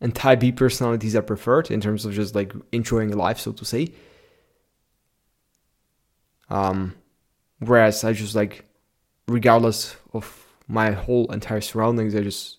and 0.00 0.14
type 0.14 0.40
B 0.40 0.50
personalities 0.50 1.14
are 1.14 1.22
preferred 1.22 1.70
in 1.70 1.80
terms 1.80 2.04
of 2.04 2.14
just 2.14 2.34
like 2.34 2.52
enjoying 2.72 3.10
life, 3.10 3.38
so 3.38 3.52
to 3.52 3.64
say. 3.64 3.92
Um, 6.48 6.94
whereas 7.58 8.02
I 8.02 8.14
just 8.14 8.34
like, 8.34 8.64
regardless 9.28 9.96
of 10.12 10.46
my 10.66 10.92
whole 10.92 11.30
entire 11.32 11.60
surroundings, 11.60 12.14
I 12.14 12.22
just 12.22 12.56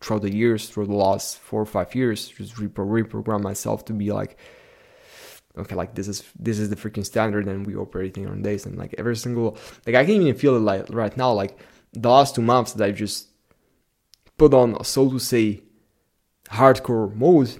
throughout 0.00 0.22
the 0.22 0.34
years, 0.34 0.68
through 0.68 0.86
the 0.86 0.94
last 0.94 1.38
four 1.38 1.62
or 1.62 1.66
five 1.66 1.94
years, 1.94 2.28
just 2.28 2.56
repro- 2.56 3.04
reprogram 3.04 3.42
myself 3.42 3.84
to 3.84 3.92
be 3.92 4.10
like, 4.10 4.36
okay, 5.56 5.74
like 5.74 5.94
this 5.94 6.08
is 6.08 6.24
this 6.38 6.58
is 6.58 6.70
the 6.70 6.76
freaking 6.76 7.04
standard, 7.04 7.46
and 7.46 7.66
we 7.66 7.76
operating 7.76 8.26
on 8.26 8.42
this, 8.42 8.66
and 8.66 8.76
like 8.76 8.94
every 8.98 9.16
single 9.16 9.56
like 9.86 9.94
I 9.94 10.04
can 10.04 10.14
even 10.14 10.34
feel 10.34 10.56
it 10.56 10.60
like 10.60 10.86
right 10.90 11.16
now, 11.16 11.32
like 11.32 11.58
the 11.92 12.08
last 12.08 12.34
two 12.34 12.42
months 12.42 12.72
that 12.74 12.84
I've 12.84 12.96
just 12.96 13.28
put 14.36 14.54
on, 14.54 14.82
so 14.84 15.10
to 15.10 15.18
say, 15.18 15.62
hardcore 16.48 17.14
mode. 17.14 17.58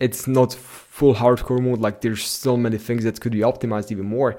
It's 0.00 0.28
not 0.28 0.54
full 0.54 1.14
hardcore 1.14 1.60
mode. 1.60 1.80
Like 1.80 2.02
there's 2.02 2.22
still 2.22 2.56
many 2.56 2.78
things 2.78 3.02
that 3.04 3.20
could 3.20 3.32
be 3.32 3.40
optimized 3.40 3.90
even 3.90 4.06
more 4.06 4.38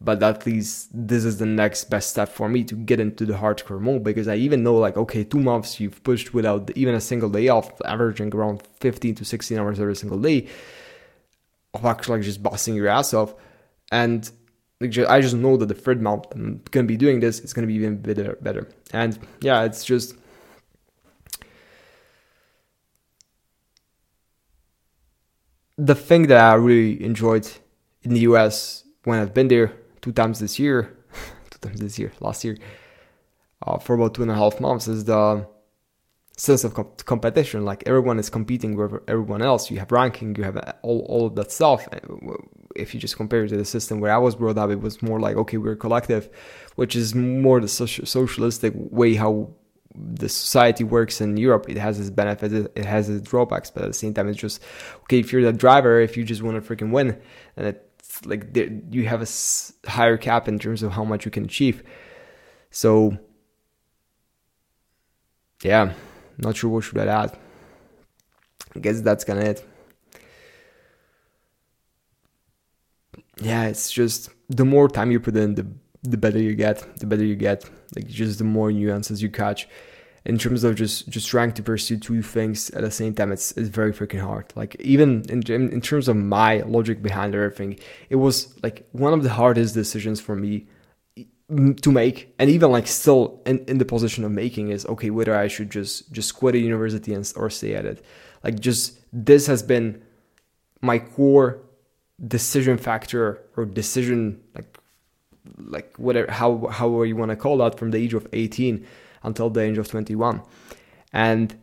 but 0.00 0.22
at 0.22 0.46
least 0.46 0.88
this 0.92 1.24
is 1.24 1.38
the 1.38 1.46
next 1.46 1.84
best 1.90 2.10
step 2.10 2.28
for 2.28 2.48
me 2.48 2.62
to 2.62 2.76
get 2.76 3.00
into 3.00 3.26
the 3.26 3.34
hardcore 3.34 3.80
mode 3.80 4.04
because 4.04 4.28
I 4.28 4.36
even 4.36 4.62
know 4.62 4.76
like 4.76 4.96
okay 4.96 5.24
two 5.24 5.40
months 5.40 5.80
you've 5.80 6.02
pushed 6.04 6.32
without 6.32 6.70
even 6.76 6.94
a 6.94 7.00
single 7.00 7.28
day 7.28 7.48
off 7.48 7.70
averaging 7.84 8.34
around 8.34 8.62
15 8.80 9.16
to 9.16 9.24
16 9.24 9.58
hours 9.58 9.80
every 9.80 9.96
single 9.96 10.18
day 10.18 10.46
of 11.78 11.84
actually 11.84 12.18
like 12.18 12.24
just 12.24 12.42
busting 12.42 12.74
your 12.74 12.88
ass 12.88 13.14
off. 13.14 13.34
And 13.90 14.30
like, 14.80 14.96
I 14.98 15.20
just 15.20 15.34
know 15.34 15.56
that 15.56 15.66
the 15.66 15.74
third 15.74 16.00
month 16.02 16.26
I'm 16.32 16.62
gonna 16.70 16.86
be 16.86 16.96
doing 16.96 17.20
this 17.20 17.40
it's 17.40 17.52
gonna 17.52 17.66
be 17.66 17.74
even 17.74 18.00
better 18.00 18.36
better. 18.40 18.68
And 18.92 19.18
yeah 19.40 19.64
it's 19.64 19.84
just 19.84 20.14
the 25.76 25.94
thing 25.94 26.26
that 26.26 26.40
I 26.40 26.54
really 26.54 27.02
enjoyed 27.02 27.48
in 28.02 28.14
the 28.14 28.20
US 28.20 28.84
when 29.04 29.20
I've 29.20 29.32
been 29.32 29.48
there 29.48 29.72
two 30.02 30.12
times 30.12 30.40
this 30.40 30.58
year, 30.58 30.96
two 31.50 31.58
times 31.60 31.80
this 31.80 31.98
year, 31.98 32.12
last 32.20 32.44
year, 32.44 32.58
uh, 33.66 33.78
for 33.78 33.94
about 33.94 34.14
two 34.14 34.22
and 34.22 34.30
a 34.30 34.34
half 34.34 34.60
months 34.60 34.88
is 34.88 35.04
the 35.04 35.46
sense 36.38 36.64
of 36.64 36.72
comp- 36.72 37.04
competition. 37.04 37.64
Like 37.64 37.82
everyone 37.86 38.18
is 38.18 38.30
competing 38.30 38.76
with 38.76 39.02
everyone 39.08 39.42
else. 39.42 39.70
You 39.70 39.78
have 39.78 39.92
ranking, 39.92 40.34
you 40.36 40.44
have 40.44 40.56
uh, 40.56 40.72
all, 40.82 41.00
all 41.08 41.26
of 41.26 41.34
that 41.34 41.52
stuff. 41.52 41.86
If 42.76 42.94
you 42.94 43.00
just 43.00 43.16
compare 43.16 43.44
it 43.44 43.48
to 43.48 43.56
the 43.56 43.64
system 43.64 44.00
where 44.00 44.12
I 44.12 44.18
was 44.18 44.36
brought 44.36 44.56
up, 44.56 44.70
it 44.70 44.80
was 44.80 45.02
more 45.02 45.20
like, 45.20 45.36
okay, 45.36 45.56
we're 45.56 45.76
collective, 45.76 46.30
which 46.76 46.94
is 46.94 47.14
more 47.14 47.60
the 47.60 47.66
soci- 47.66 48.06
socialistic 48.06 48.72
way 48.74 49.14
how 49.14 49.50
the 49.94 50.28
society 50.28 50.84
works 50.84 51.20
in 51.20 51.36
Europe. 51.36 51.68
It 51.68 51.76
has 51.76 51.98
its 51.98 52.10
benefits, 52.10 52.54
it 52.54 52.84
has 52.84 53.08
its 53.08 53.28
drawbacks, 53.28 53.70
but 53.70 53.82
at 53.82 53.88
the 53.88 53.94
same 53.94 54.14
time, 54.14 54.28
it's 54.28 54.38
just, 54.38 54.62
okay, 55.02 55.18
if 55.18 55.32
you're 55.32 55.42
the 55.42 55.52
driver, 55.52 56.00
if 56.00 56.16
you 56.16 56.22
just 56.24 56.42
want 56.42 56.62
to 56.62 56.76
freaking 56.76 56.92
win, 56.92 57.20
and 57.56 57.66
it 57.66 57.84
like 58.24 58.52
there, 58.52 58.68
you 58.90 59.06
have 59.06 59.22
a 59.22 59.90
higher 59.90 60.16
cap 60.16 60.48
in 60.48 60.58
terms 60.58 60.82
of 60.82 60.92
how 60.92 61.04
much 61.04 61.24
you 61.24 61.30
can 61.30 61.44
achieve. 61.44 61.82
So 62.70 63.18
yeah, 65.62 65.92
not 66.38 66.56
sure 66.56 66.70
what 66.70 66.84
should 66.84 66.98
I 66.98 67.06
add. 67.06 67.36
I 68.74 68.78
guess 68.80 69.00
that's 69.00 69.24
kind 69.24 69.38
of 69.38 69.44
it. 69.46 69.64
Yeah, 73.40 73.64
it's 73.66 73.90
just 73.90 74.30
the 74.48 74.64
more 74.64 74.88
time 74.88 75.10
you 75.10 75.20
put 75.20 75.36
in, 75.36 75.54
the 75.54 75.66
the 76.02 76.16
better 76.16 76.38
you 76.38 76.54
get. 76.54 76.84
The 76.98 77.06
better 77.06 77.24
you 77.24 77.36
get. 77.36 77.68
Like 77.96 78.06
just 78.06 78.38
the 78.38 78.44
more 78.44 78.70
nuances 78.72 79.22
you 79.22 79.30
catch 79.30 79.68
in 80.24 80.36
terms 80.38 80.62
of 80.62 80.74
just 80.74 81.08
just 81.08 81.26
trying 81.28 81.52
to 81.52 81.62
pursue 81.62 81.96
two 81.96 82.22
things 82.22 82.70
at 82.70 82.82
the 82.82 82.90
same 82.90 83.14
time 83.14 83.32
it's 83.32 83.52
it's 83.52 83.68
very 83.68 83.92
freaking 83.92 84.20
hard 84.20 84.52
like 84.56 84.76
even 84.80 85.24
in 85.30 85.42
in 85.50 85.80
terms 85.80 86.06
of 86.08 86.16
my 86.16 86.60
logic 86.62 87.02
behind 87.02 87.34
everything 87.34 87.78
it 88.10 88.16
was 88.16 88.54
like 88.62 88.86
one 88.92 89.12
of 89.12 89.22
the 89.22 89.30
hardest 89.30 89.74
decisions 89.74 90.20
for 90.20 90.36
me 90.36 90.66
to 91.80 91.90
make 91.90 92.34
and 92.38 92.50
even 92.50 92.70
like 92.70 92.86
still 92.86 93.40
in, 93.46 93.64
in 93.66 93.78
the 93.78 93.84
position 93.84 94.22
of 94.22 94.30
making 94.30 94.68
is 94.68 94.84
okay 94.86 95.08
whether 95.08 95.34
i 95.34 95.48
should 95.48 95.70
just 95.70 96.12
just 96.12 96.34
quit 96.34 96.54
a 96.54 96.58
university 96.58 97.14
and 97.14 97.32
or 97.36 97.48
stay 97.48 97.74
at 97.74 97.86
it 97.86 98.04
like 98.44 98.60
just 98.60 98.98
this 99.12 99.46
has 99.46 99.62
been 99.62 100.02
my 100.82 100.98
core 100.98 101.58
decision 102.26 102.76
factor 102.76 103.40
or 103.56 103.64
decision 103.64 104.42
like 104.54 104.78
like 105.56 105.96
whatever 105.96 106.30
how 106.30 106.66
however 106.66 107.06
you 107.06 107.16
want 107.16 107.30
to 107.30 107.36
call 107.36 107.56
that 107.56 107.78
from 107.78 107.92
the 107.92 107.98
age 107.98 108.12
of 108.12 108.26
18 108.32 108.86
until 109.22 109.50
the 109.50 109.60
age 109.60 109.78
of 109.78 109.88
21. 109.88 110.42
And 111.12 111.54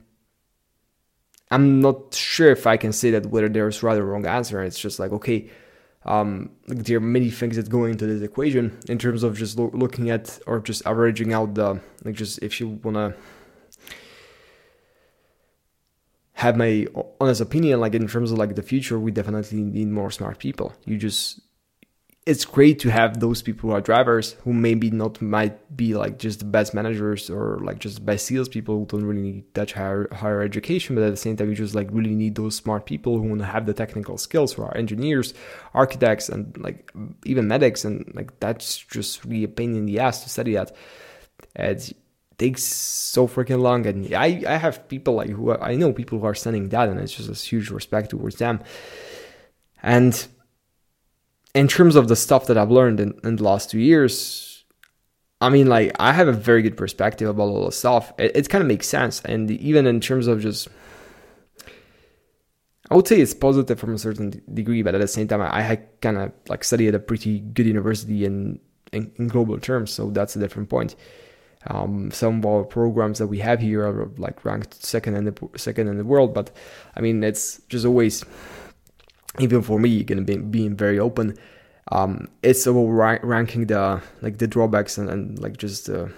I'm 1.52 1.82
not 1.82 2.14
sure 2.14 2.52
if 2.52 2.66
I 2.68 2.78
can 2.78 2.92
say 2.92 3.12
that 3.12 3.28
whether 3.28 3.50
there's 3.50 3.84
right 3.84 3.98
or 3.98 4.06
wrong 4.06 4.26
answer. 4.26 4.64
It's 4.64 4.80
just 4.80 5.00
like, 5.00 5.12
okay, 5.12 5.50
um, 6.06 6.52
there 6.68 6.98
are 6.98 7.02
many 7.02 7.30
things 7.30 7.56
that 7.56 7.70
go 7.70 7.86
into 7.86 8.06
this 8.06 8.22
equation 8.22 8.78
in 8.88 8.98
terms 8.98 9.24
of 9.24 9.38
just 9.38 9.58
lo- 9.58 9.72
looking 9.74 10.10
at 10.10 10.40
or 10.46 10.60
just 10.60 10.86
averaging 10.86 11.34
out 11.34 11.56
the, 11.56 11.82
like, 12.04 12.16
just 12.16 12.40
if 12.44 12.60
you 12.60 12.80
want 12.84 12.96
to 12.96 13.16
have 16.34 16.56
my 16.56 16.86
honest 17.20 17.42
opinion, 17.42 17.80
like, 17.80 17.96
in 17.96 18.08
terms 18.08 18.32
of 18.32 18.38
like 18.38 18.56
the 18.56 18.62
future, 18.62 19.00
we 19.00 19.12
definitely 19.12 19.64
need 19.64 19.88
more 19.88 20.12
smart 20.12 20.38
people. 20.38 20.74
You 20.86 20.98
just, 20.98 21.42
it's 22.26 22.44
great 22.44 22.80
to 22.80 22.90
have 22.90 23.20
those 23.20 23.44
people 23.44 23.70
who 23.70 23.76
are 23.76 23.82
drivers 23.82 24.34
who 24.44 24.52
maybe 24.52 24.90
not 24.90 25.22
might 25.22 25.78
be 25.78 25.94
like 25.94 26.18
just 26.18 26.40
the 26.40 26.46
best 26.46 26.74
managers 26.74 27.30
or 27.30 27.60
like 27.62 27.78
just 27.78 28.04
best 28.04 28.26
salespeople 28.26 28.80
who 28.80 28.86
don't 28.88 29.06
really 29.06 29.22
need 29.22 29.54
that 29.54 29.70
higher 29.72 30.08
higher 30.12 30.42
education, 30.42 30.96
but 30.96 31.04
at 31.04 31.12
the 31.12 31.18
same 31.18 31.38
time 31.38 31.50
you 31.50 31.56
just 31.56 31.76
like 31.76 31.88
really 31.92 32.16
need 32.16 32.34
those 32.34 32.56
smart 32.56 32.88
people 32.88 33.20
who 33.20 33.28
want 33.28 33.42
to 33.42 33.46
have 33.46 33.68
the 33.68 33.74
technical 33.74 34.18
skills, 34.18 34.54
who 34.54 34.64
are 34.64 34.76
engineers, 34.76 35.36
architects, 35.76 36.28
and 36.28 36.58
like 36.58 36.92
even 37.26 37.48
medics, 37.48 37.86
and 37.86 38.12
like 38.16 38.40
that's 38.40 38.78
just 38.78 39.24
really 39.26 39.44
a 39.44 39.48
pain 39.48 39.76
in 39.76 39.86
the 39.86 40.00
ass 40.00 40.24
to 40.24 40.30
study 40.30 40.54
that. 40.54 40.76
It 41.56 41.96
takes 42.40 42.64
so 42.64 43.28
freaking 43.28 43.62
long, 43.62 43.86
and 43.86 44.12
I 44.16 44.44
I 44.48 44.58
have 44.58 44.90
people 44.90 45.14
like 45.14 45.30
who 45.30 45.56
I 45.56 45.76
know 45.76 45.94
people 45.94 46.18
who 46.20 46.26
are 46.26 46.34
studying 46.34 46.70
that, 46.70 46.90
and 46.90 47.00
it's 47.00 47.14
just 47.14 47.30
a 47.30 47.48
huge 47.48 47.70
respect 47.70 48.10
towards 48.10 48.38
them, 48.38 48.62
and 49.84 50.28
in 51.56 51.70
terms 51.70 51.96
of 51.96 52.10
the 52.10 52.16
stuff 52.16 52.48
that 52.48 52.58
I've 52.58 52.70
learned 52.70 53.00
in, 53.00 53.18
in 53.24 53.38
the 53.38 53.44
last 53.44 53.72
two 53.72 53.80
years, 53.80 54.66
I 55.40 55.50
mean, 55.50 55.68
like, 55.68 55.94
I 56.00 56.12
have 56.12 56.28
a 56.28 56.34
very 56.34 56.62
good 56.62 56.76
perspective 56.78 57.30
about 57.30 57.44
all 57.44 57.66
the 57.66 57.72
stuff. 57.72 58.14
It, 58.20 58.36
it 58.36 58.50
kind 58.50 58.62
of 58.62 58.68
makes 58.68 58.88
sense. 58.88 59.22
And 59.22 59.50
even 59.50 59.88
in 59.88 60.02
terms 60.02 60.28
of 60.28 60.42
just, 60.42 60.68
I 62.92 62.96
would 62.96 63.08
say 63.08 63.22
it's 63.22 63.34
positive 63.34 63.80
from 63.80 63.94
a 63.94 63.98
certain 63.98 64.42
degree, 64.54 64.82
but 64.82 64.96
at 64.96 65.02
the 65.02 65.08
same 65.08 65.30
time, 65.30 65.42
I, 65.42 65.72
I 65.72 65.76
kind 66.02 66.18
of 66.18 66.34
like 66.50 66.66
study 66.66 66.90
at 66.90 66.96
a 66.96 67.00
pretty 67.00 67.40
good 67.40 67.66
university 67.66 68.26
in, 68.26 68.60
in, 68.92 69.12
in 69.16 69.30
global 69.30 69.58
terms. 69.58 69.92
So 69.92 70.10
that's 70.10 70.36
a 70.36 70.40
different 70.40 70.70
point. 70.70 70.96
Um, 71.68 72.12
some 72.12 72.40
of 72.40 72.46
our 72.46 72.64
programs 72.64 73.18
that 73.20 73.28
we 73.28 73.40
have 73.40 73.60
here 73.60 73.88
are 73.88 74.12
like 74.18 74.46
ranked 74.46 74.84
second 74.84 75.16
in 75.16 75.26
the 75.26 75.50
second 75.56 75.88
in 75.88 75.98
the 75.98 76.04
world, 76.04 76.34
but 76.34 76.52
I 76.96 77.02
mean, 77.02 77.24
it's 77.24 77.60
just 77.70 77.86
always 77.86 78.24
even 79.40 79.62
for 79.62 79.80
me, 79.80 80.04
gonna 80.04 80.22
be 80.22 80.38
being 80.38 80.76
very 80.76 81.00
open. 81.00 81.36
Um, 81.92 82.28
it's 82.42 82.66
about 82.66 82.88
ra- 82.88 83.20
ranking 83.22 83.68
the 83.68 84.02
like 84.22 84.38
the 84.38 84.48
drawbacks 84.48 84.98
and, 84.98 85.10
and 85.10 85.40
like 85.40 85.58
just 85.58 85.86
the 85.86 86.12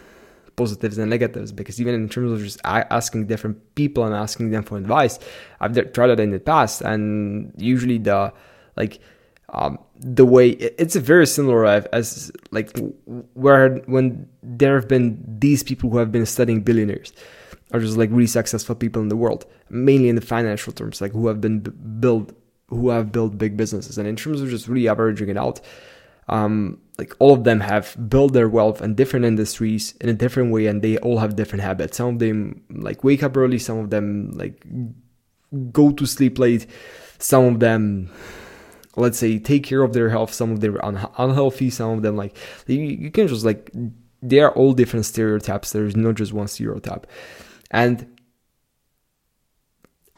positives 0.55 0.97
and 0.97 1.09
negatives 1.09 1.51
because 1.51 1.79
even 1.79 1.93
in 1.93 2.09
terms 2.09 2.31
of 2.31 2.39
just 2.39 2.59
asking 2.63 3.27
different 3.27 3.75
people 3.75 4.03
and 4.03 4.15
asking 4.15 4.51
them 4.51 4.63
for 4.63 4.77
advice, 4.77 5.19
I've 5.59 5.73
tried 5.93 6.07
that 6.07 6.19
in 6.19 6.31
the 6.31 6.39
past, 6.39 6.81
and 6.81 7.53
usually 7.57 7.97
the 7.97 8.33
like 8.75 8.99
um, 9.53 9.79
the 9.95 10.25
way 10.25 10.49
it's 10.49 10.95
a 10.95 10.99
very 10.99 11.25
similar 11.25 11.65
as 11.65 12.31
like 12.51 12.77
where 13.33 13.77
when 13.85 14.27
there 14.43 14.75
have 14.75 14.87
been 14.87 15.23
these 15.39 15.63
people 15.63 15.89
who 15.89 15.97
have 15.97 16.11
been 16.11 16.25
studying 16.25 16.61
billionaires 16.61 17.13
are 17.71 17.79
just 17.79 17.97
like 17.97 18.09
really 18.11 18.27
successful 18.27 18.75
people 18.75 19.01
in 19.01 19.07
the 19.07 19.15
world 19.15 19.45
mainly 19.69 20.09
in 20.09 20.15
the 20.15 20.21
financial 20.21 20.73
terms 20.73 20.99
like 21.01 21.13
who 21.13 21.27
have 21.27 21.39
been 21.39 21.59
built 21.99 22.33
who 22.69 22.89
have 22.89 23.11
built 23.11 23.37
big 23.37 23.55
businesses. 23.55 23.97
And 23.97 24.07
in 24.07 24.15
terms 24.15 24.41
of 24.41 24.49
just 24.49 24.67
really 24.67 24.87
averaging 24.87 25.29
it 25.29 25.37
out 25.37 25.61
um, 26.29 26.81
like 26.97 27.13
all 27.19 27.33
of 27.33 27.45
them 27.45 27.61
have 27.61 27.95
built 28.09 28.33
their 28.33 28.49
wealth 28.49 28.81
in 28.81 28.95
different 28.95 29.25
industries 29.25 29.95
in 30.01 30.09
a 30.09 30.13
different 30.13 30.51
way 30.51 30.65
and 30.65 30.81
they 30.81 30.97
all 30.97 31.19
have 31.19 31.37
different 31.37 31.63
habits. 31.63 31.97
Some 31.97 32.09
of 32.09 32.19
them 32.19 32.63
like 32.69 33.03
wake 33.03 33.23
up 33.23 33.37
early 33.37 33.59
some 33.59 33.77
of 33.77 33.89
them 33.89 34.31
like 34.31 34.65
go 35.71 35.91
to 35.91 36.05
sleep 36.05 36.37
late 36.37 36.67
some 37.19 37.45
of 37.45 37.59
them 37.61 38.11
let's 38.97 39.17
say 39.17 39.39
take 39.39 39.63
care 39.63 39.83
of 39.83 39.93
their 39.93 40.09
health 40.09 40.33
some 40.33 40.51
of 40.51 40.59
them 40.59 40.75
are 40.75 40.85
un- 40.85 41.09
unhealthy 41.17 41.69
some 41.69 41.91
of 41.91 42.01
them 42.01 42.17
like 42.17 42.35
you, 42.67 42.81
you 42.81 43.09
can 43.09 43.27
just 43.27 43.45
like 43.45 43.71
they 44.21 44.39
are 44.39 44.51
all 44.51 44.73
different 44.73 45.05
stereotypes. 45.05 45.71
There's 45.71 45.95
not 45.95 46.15
just 46.15 46.33
one 46.33 46.47
stereotype. 46.47 47.07
And 47.71 48.17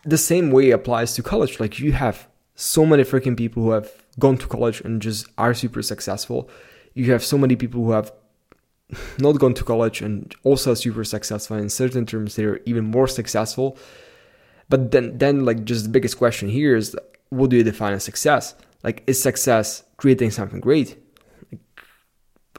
the 0.06 0.18
same 0.18 0.52
way 0.52 0.72
applies 0.72 1.14
to 1.16 1.24
college. 1.24 1.60
Like 1.60 1.80
you 1.80 1.92
have 1.92 2.29
so 2.60 2.86
many 2.86 3.04
freaking 3.04 3.38
people 3.38 3.64
who 3.64 3.72
have 3.72 3.90
gone 4.20 4.38
to 4.38 4.46
college 4.46 4.82
and 4.82 5.02
just 5.02 5.26
are 5.38 5.54
super 5.54 5.82
successful. 5.82 6.50
You 6.94 7.10
have 7.14 7.24
so 7.24 7.38
many 7.38 7.56
people 7.56 7.86
who 7.86 7.92
have 7.92 8.12
not 9.18 9.40
gone 9.40 9.54
to 9.54 9.64
college 9.64 10.02
and 10.02 10.36
also 10.44 10.74
super 10.74 11.06
successful 11.06 11.56
in 11.56 11.70
certain 11.70 12.06
terms 12.06 12.36
they're 12.36 12.60
even 12.66 12.84
more 12.84 13.08
successful. 13.08 13.78
But 14.68 14.92
then 14.92 15.18
then 15.18 15.46
like 15.46 15.64
just 15.64 15.86
the 15.86 15.90
biggest 15.90 16.18
question 16.18 16.50
here 16.50 16.76
is 16.76 16.98
what 17.30 17.50
do 17.50 17.56
you 17.56 17.64
define 17.64 17.94
as 17.94 18.04
success? 18.04 18.56
Like 18.84 19.04
is 19.08 19.22
success 19.22 19.84
creating 19.96 20.32
something 20.32 20.60
great? 20.60 20.98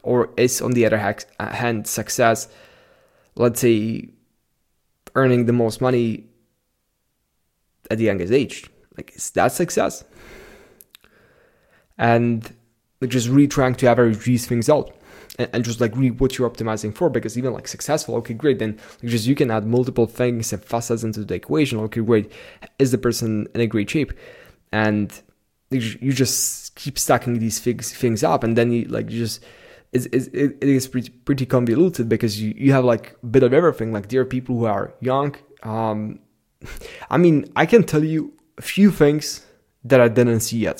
Or 0.03 0.31
is 0.39 0.63
on 0.63 0.71
the 0.71 0.87
other 0.87 1.15
hand 1.39 1.87
success 1.87 2.49
let's 3.35 3.61
say 3.61 4.09
earning 5.15 5.45
the 5.45 5.53
most 5.53 5.83
money 5.83 6.25
at 7.91 7.99
the 7.99 8.05
youngest 8.05 8.33
age 8.33 8.71
like 9.01 9.17
is 9.17 9.31
that 9.33 9.53
success 9.53 10.05
and 11.99 12.55
like 13.01 13.11
just 13.11 13.29
really 13.29 13.49
trying 13.49 13.75
to 13.75 13.87
average 13.89 14.25
these 14.25 14.47
things 14.47 14.69
out 14.69 14.95
and, 15.39 15.49
and 15.53 15.65
just 15.65 15.81
like 15.81 15.95
really 15.95 16.11
what 16.11 16.37
you're 16.37 16.49
optimizing 16.49 16.95
for 16.95 17.09
because 17.11 17.37
even 17.39 17.53
like 17.53 17.69
successful 17.69 18.15
okay 18.15 18.35
great 18.35 18.59
then 18.59 18.79
like 19.03 19.11
just 19.11 19.27
you 19.27 19.35
can 19.35 19.51
add 19.51 19.67
multiple 19.67 20.07
things 20.07 20.53
and 20.53 20.65
facets 20.65 21.03
into 21.03 21.25
the 21.25 21.35
equation 21.35 21.79
okay 21.79 22.01
great 22.01 22.31
is 22.79 22.91
the 22.91 22.99
person 22.99 23.47
in 23.55 23.61
a 23.61 23.67
great 23.67 23.89
shape 23.91 24.13
and 24.73 25.23
you 25.71 26.13
just 26.13 26.75
keep 26.75 26.99
stacking 26.99 27.39
these 27.39 27.61
things 27.61 27.93
things 27.93 28.25
up, 28.25 28.43
and 28.43 28.57
then 28.57 28.73
you 28.73 28.85
like 28.87 29.11
you 29.11 29.19
just 29.19 29.43
it's, 29.93 30.07
it's, 30.07 30.27
it 30.29 30.63
is 30.63 30.89
pretty 30.89 31.11
pretty 31.11 31.47
convoluted 31.47 32.09
because 32.09 32.41
you, 32.41 32.53
you 32.57 32.73
have 32.73 32.85
like 32.85 33.17
a 33.23 33.27
bit 33.27 33.43
of 33.43 33.53
everything. 33.53 33.93
Like 33.93 34.09
there 34.09 34.21
are 34.21 34.25
people 34.25 34.59
who 34.59 34.65
are 34.65 34.95
young. 35.01 35.37
Um, 35.63 36.21
I 37.11 37.19
mean, 37.19 37.51
I 37.55 37.67
can 37.67 37.85
tell 37.85 38.03
you 38.03 38.33
a 38.61 38.63
few 38.63 38.91
things 38.91 39.25
that 39.85 40.01
I 40.01 40.09
didn't 40.09 40.41
see 40.41 40.59
yet. 40.59 40.79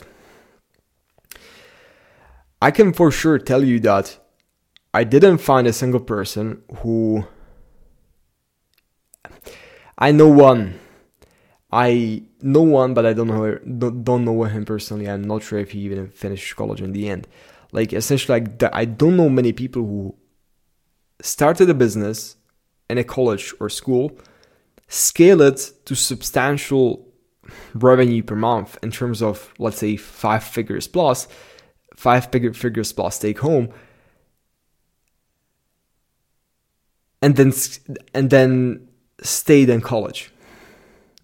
I 2.63 2.71
can 2.71 2.93
for 2.93 3.11
sure 3.11 3.39
tell 3.39 3.65
you 3.65 3.81
that 3.81 4.07
I 4.93 5.03
didn't 5.05 5.39
find 5.39 5.67
a 5.67 5.73
single 5.73 6.05
person 6.15 6.63
who. 6.79 7.25
I 10.07 10.13
know 10.13 10.29
one 10.29 10.63
I 11.73 12.23
know 12.43 12.63
one, 12.63 12.95
but 12.95 13.07
I 13.07 13.13
don't 13.13 13.29
know 13.29 13.59
don't, 14.03 14.25
know 14.25 14.43
him 14.45 14.65
personally. 14.65 15.09
I'm 15.09 15.23
not 15.23 15.43
sure 15.43 15.59
if 15.59 15.71
he 15.71 15.81
even 15.81 16.09
finished 16.09 16.57
college 16.57 16.81
in 16.81 16.93
the 16.93 17.09
end. 17.09 17.29
Like 17.73 17.93
essentially, 17.93 18.41
like 18.41 18.63
I 18.73 18.85
don't 18.85 19.17
know 19.17 19.29
many 19.29 19.53
people 19.53 19.83
who 19.83 20.15
started 21.23 21.71
a 21.71 21.75
business 21.75 22.37
in 22.89 22.99
a 22.99 23.05
college 23.05 23.55
or 23.61 23.69
school, 23.69 24.19
scale 24.89 25.41
it 25.43 25.73
to 25.85 25.95
substantial 25.95 27.07
revenue 27.75 28.23
per 28.23 28.37
month 28.37 28.79
in 28.83 28.91
terms 28.91 29.23
of 29.23 29.53
let's 29.59 29.79
say 29.79 29.97
five 29.97 30.45
figures 30.45 30.87
plus, 30.87 31.29
five 31.97 32.31
figure 32.31 32.53
figures 32.53 32.93
plus 32.93 33.19
take 33.19 33.39
home, 33.41 33.71
and 37.23 37.37
then 37.37 37.53
and 38.15 38.31
then 38.31 38.89
stayed 39.23 39.69
in 39.69 39.81
college. 39.81 40.33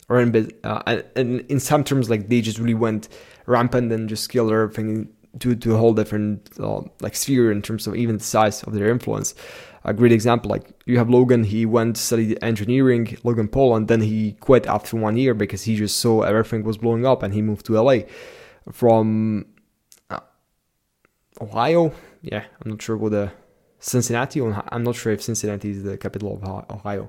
Or 0.08 0.20
in 0.20 0.52
uh, 0.62 1.02
and 1.16 1.40
in 1.50 1.58
some 1.58 1.82
terms 1.82 2.08
like 2.08 2.28
they 2.28 2.40
just 2.40 2.58
really 2.58 2.74
went 2.74 3.08
rampant 3.46 3.90
and 3.90 4.08
just 4.08 4.22
scaled 4.24 4.52
everything 4.52 5.08
to 5.40 5.55
to 5.55 5.75
a 5.75 5.79
whole 5.79 5.94
different 5.94 6.51
uh, 6.61 6.83
like 7.01 7.16
sphere 7.16 7.51
in 7.53 7.62
terms 7.62 7.87
of 7.87 7.96
even 7.96 8.18
the 8.18 8.25
size 8.25 8.62
of 8.62 8.75
their 8.75 8.88
influence. 8.88 9.35
A 9.85 9.94
great 9.94 10.11
example, 10.11 10.51
like 10.51 10.68
you 10.87 10.99
have 10.99 11.09
Logan, 11.09 11.44
he 11.44 11.64
went 11.64 11.96
studied 11.96 12.38
engineering, 12.42 13.16
Logan 13.22 13.46
Paul, 13.46 13.77
and 13.77 13.87
then 13.87 14.01
he 14.01 14.33
quit 14.40 14.66
after 14.66 14.96
one 14.96 15.16
year 15.16 15.33
because 15.33 15.62
he 15.62 15.77
just 15.77 15.99
saw 15.99 16.22
everything 16.22 16.64
was 16.64 16.77
blowing 16.77 17.07
up 17.07 17.22
and 17.22 17.33
he 17.33 17.40
moved 17.40 17.66
to 17.66 17.81
LA 17.81 17.99
from 18.72 19.46
uh, 20.11 20.20
Ohio. 21.40 21.92
Yeah, 22.22 22.44
I'm 22.61 22.72
not 22.72 22.83
sure 22.83 22.96
what 22.96 23.12
the 23.12 23.33
Cincinnati. 23.79 24.40
I'm 24.42 24.83
not 24.83 24.96
sure 24.96 25.12
if 25.12 25.22
Cincinnati 25.22 25.70
is 25.70 25.85
the 25.85 25.96
capital 25.96 26.35
of 26.35 26.70
Ohio. 26.70 27.09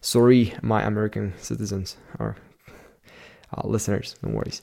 Sorry, 0.00 0.54
my 0.62 0.82
American 0.82 1.34
citizens 1.38 1.96
or 2.18 2.36
uh, 3.56 3.66
listeners, 3.66 4.16
no 4.22 4.30
worries. 4.34 4.62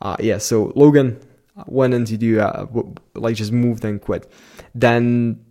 Uh, 0.00 0.16
yeah, 0.20 0.38
so 0.38 0.72
Logan 0.74 1.20
went 1.66 1.94
into 1.94 2.16
do 2.16 2.40
uh, 2.40 2.66
like 3.14 3.36
just 3.36 3.52
moved 3.52 3.84
and 3.84 4.00
quit. 4.00 4.30
Then 4.74 5.44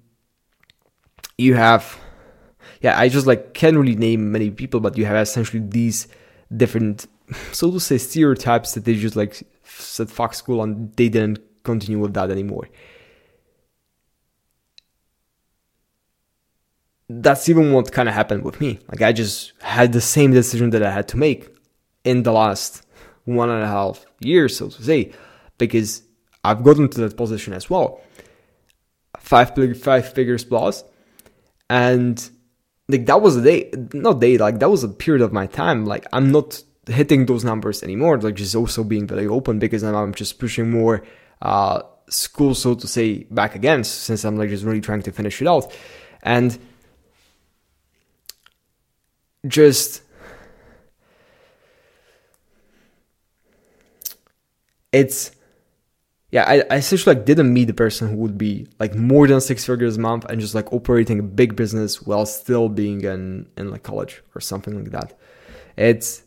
you 1.37 1.55
have, 1.55 1.97
yeah, 2.81 2.99
I 2.99 3.09
just 3.09 3.25
like 3.25 3.53
can't 3.53 3.77
really 3.77 3.95
name 3.95 4.31
many 4.31 4.51
people, 4.51 4.79
but 4.79 4.97
you 4.97 5.05
have 5.05 5.17
essentially 5.17 5.63
these 5.65 6.07
different, 6.55 7.07
so 7.51 7.71
to 7.71 7.79
say, 7.79 7.97
stereotypes 7.97 8.73
that 8.73 8.85
they 8.85 8.95
just 8.95 9.15
like 9.15 9.43
said 9.63 10.09
fuck 10.09 10.33
school 10.33 10.61
and 10.61 10.93
they 10.95 11.09
didn't 11.09 11.39
continue 11.63 11.99
with 11.99 12.13
that 12.13 12.29
anymore. 12.29 12.67
that's 17.09 17.49
even 17.49 17.71
what 17.71 17.91
kind 17.91 18.09
of 18.09 18.15
happened 18.15 18.43
with 18.43 18.59
me. 18.59 18.79
Like 18.89 19.01
I 19.01 19.11
just 19.11 19.53
had 19.61 19.93
the 19.93 20.01
same 20.01 20.31
decision 20.31 20.71
that 20.71 20.83
I 20.83 20.91
had 20.91 21.07
to 21.09 21.17
make 21.17 21.47
in 22.03 22.23
the 22.23 22.31
last 22.31 22.85
one 23.25 23.49
and 23.49 23.63
a 23.63 23.67
half 23.67 24.05
years, 24.19 24.57
so 24.57 24.69
to 24.69 24.83
say, 24.83 25.11
because 25.57 26.03
I've 26.43 26.63
gotten 26.63 26.89
to 26.89 27.01
that 27.01 27.17
position 27.17 27.53
as 27.53 27.69
well. 27.69 28.01
Five 29.19 29.55
five 29.81 30.13
figures 30.13 30.43
plus, 30.43 30.83
and 31.69 32.29
like 32.87 33.05
that 33.07 33.21
was 33.21 33.37
a 33.37 33.41
day, 33.41 33.71
not 33.93 34.19
day, 34.21 34.37
like 34.37 34.59
that 34.59 34.69
was 34.69 34.83
a 34.83 34.89
period 34.89 35.23
of 35.23 35.33
my 35.33 35.47
time. 35.47 35.85
Like 35.85 36.05
I'm 36.13 36.31
not 36.31 36.61
hitting 36.87 37.25
those 37.25 37.43
numbers 37.43 37.81
anymore. 37.81 38.19
Like 38.19 38.35
just 38.35 38.55
also 38.55 38.83
being 38.83 39.07
very 39.07 39.25
open 39.27 39.57
because 39.57 39.81
now 39.81 39.95
I'm 39.95 40.13
just 40.13 40.37
pushing 40.37 40.69
more 40.69 41.03
uh 41.41 41.81
school, 42.07 42.53
so 42.53 42.75
to 42.75 42.87
say, 42.87 43.23
back 43.31 43.55
again 43.55 43.83
since 43.83 44.23
I'm 44.23 44.37
like 44.37 44.49
just 44.49 44.63
really 44.63 44.81
trying 44.81 45.01
to 45.03 45.11
finish 45.11 45.41
it 45.41 45.47
out, 45.47 45.73
and 46.21 46.57
just 49.47 50.03
it's 54.91 55.31
yeah 56.35 56.43
I, 56.45 56.55
I 56.69 56.77
essentially 56.83 57.15
like 57.15 57.25
didn't 57.25 57.53
meet 57.53 57.65
the 57.65 57.73
person 57.73 58.09
who 58.09 58.17
would 58.17 58.37
be 58.37 58.67
like 58.77 58.93
more 58.93 59.25
than 59.25 59.39
six 59.39 59.65
figures 59.65 59.95
a 59.95 60.01
month 60.01 60.25
and 60.25 60.41
just 60.41 60.53
like 60.53 60.71
operating 60.73 61.17
a 61.19 61.23
big 61.23 61.55
business 61.55 62.01
while 62.01 62.25
still 62.25 62.67
being 62.67 63.01
in 63.05 63.47
in 63.55 63.71
like 63.71 63.83
college 63.83 64.21
or 64.35 64.41
something 64.41 64.75
like 64.79 64.91
that. 64.91 65.17
It's 65.77 66.23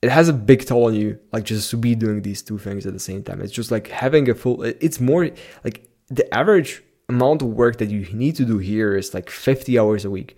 it 0.00 0.10
has 0.10 0.28
a 0.28 0.32
big 0.32 0.64
toll 0.64 0.84
on 0.86 0.94
you 0.94 1.18
like 1.32 1.42
just 1.42 1.70
to 1.70 1.76
be 1.76 1.96
doing 1.96 2.22
these 2.22 2.40
two 2.40 2.56
things 2.56 2.86
at 2.86 2.92
the 2.92 3.04
same 3.10 3.24
time. 3.24 3.40
It's 3.40 3.52
just 3.52 3.72
like 3.72 3.88
having 3.88 4.30
a 4.30 4.34
full 4.42 4.62
it's 4.62 5.00
more 5.00 5.28
like 5.64 5.76
the 6.08 6.32
average 6.32 6.84
amount 7.08 7.42
of 7.42 7.48
work 7.48 7.78
that 7.78 7.90
you 7.90 8.02
need 8.12 8.36
to 8.36 8.44
do 8.44 8.58
here 8.58 8.96
is 8.96 9.12
like 9.12 9.28
50 9.28 9.76
hours 9.76 10.04
a 10.04 10.10
week 10.10 10.36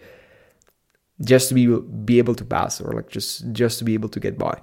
just 1.21 1.51
to 1.51 1.55
be 1.55 1.67
be 2.11 2.17
able 2.17 2.37
to 2.37 2.45
pass 2.57 2.81
or 2.81 2.91
like 2.95 3.11
just 3.11 3.53
just 3.53 3.79
to 3.81 3.85
be 3.85 3.93
able 3.93 4.09
to 4.09 4.19
get 4.19 4.39
by 4.39 4.59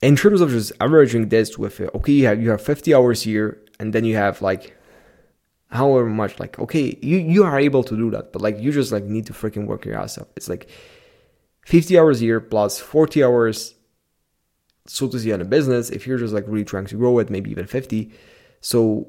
in 0.00 0.16
terms 0.16 0.40
of 0.40 0.50
just 0.50 0.72
averaging 0.80 1.28
this 1.28 1.58
with 1.58 1.80
it, 1.80 1.90
okay 1.94 2.12
you 2.12 2.26
have 2.26 2.42
you 2.42 2.50
have 2.50 2.62
50 2.62 2.94
hours 2.94 3.22
here 3.22 3.58
and 3.80 3.92
then 3.92 4.04
you 4.04 4.16
have 4.16 4.42
like 4.42 4.76
however 5.70 6.08
much 6.08 6.38
like 6.40 6.58
okay 6.58 6.98
you 7.02 7.18
you 7.18 7.44
are 7.44 7.58
able 7.58 7.84
to 7.84 7.96
do 7.96 8.10
that 8.10 8.32
but 8.32 8.40
like 8.40 8.58
you 8.58 8.72
just 8.72 8.92
like 8.92 9.04
need 9.04 9.26
to 9.26 9.32
freaking 9.32 9.66
work 9.66 9.84
your 9.84 9.98
ass 9.98 10.16
off 10.18 10.28
it's 10.36 10.48
like 10.48 10.68
50 11.66 11.98
hours 11.98 12.22
a 12.22 12.24
year 12.24 12.40
plus 12.40 12.78
40 12.78 13.22
hours 13.22 13.74
so 14.86 15.06
to 15.08 15.18
see 15.18 15.32
on 15.32 15.42
a 15.42 15.44
business 15.44 15.90
if 15.90 16.06
you're 16.06 16.16
just 16.16 16.32
like 16.32 16.44
really 16.46 16.64
trying 16.64 16.86
to 16.86 16.96
grow 16.96 17.18
it 17.18 17.28
maybe 17.28 17.50
even 17.50 17.66
50 17.66 18.10
so 18.60 19.08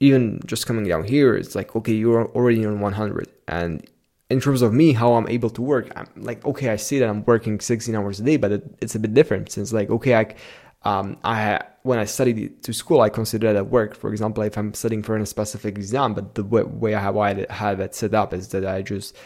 even 0.00 0.40
just 0.44 0.66
coming 0.66 0.86
down 0.86 1.04
here 1.04 1.34
it's 1.34 1.54
like 1.54 1.74
okay 1.74 1.94
you're 1.94 2.26
already 2.32 2.66
on 2.66 2.80
100 2.80 3.32
and 3.48 3.88
in 4.30 4.40
terms 4.40 4.62
of 4.62 4.72
me, 4.72 4.92
how 4.92 5.14
I'm 5.14 5.28
able 5.28 5.50
to 5.50 5.62
work, 5.62 5.92
I'm 5.96 6.08
like, 6.16 6.44
okay, 6.46 6.70
I 6.70 6.76
see 6.76 6.98
that 6.98 7.08
I'm 7.08 7.24
working 7.24 7.60
16 7.60 7.94
hours 7.94 8.20
a 8.20 8.24
day, 8.24 8.36
but 8.36 8.52
it, 8.52 8.64
it's 8.80 8.94
a 8.94 8.98
bit 8.98 9.12
different 9.14 9.52
since 9.52 9.72
like, 9.72 9.90
okay, 9.90 10.14
I, 10.14 10.34
um, 10.82 11.18
I 11.24 11.60
when 11.82 11.98
I 11.98 12.06
studied 12.06 12.62
to 12.62 12.72
school, 12.72 13.02
I 13.02 13.10
consider 13.10 13.52
that 13.52 13.66
work. 13.68 13.94
For 13.94 14.10
example, 14.10 14.42
if 14.42 14.56
I'm 14.56 14.72
studying 14.72 15.02
for 15.02 15.16
a 15.16 15.26
specific 15.26 15.76
exam, 15.76 16.14
but 16.14 16.34
the 16.34 16.42
way, 16.42 16.62
way 16.62 16.94
I 16.94 17.00
have, 17.00 17.16
I 17.16 17.46
have 17.50 17.80
it 17.80 17.94
set 17.94 18.14
up 18.14 18.32
is 18.32 18.48
that 18.48 18.64
I 18.64 18.80
just, 18.80 19.16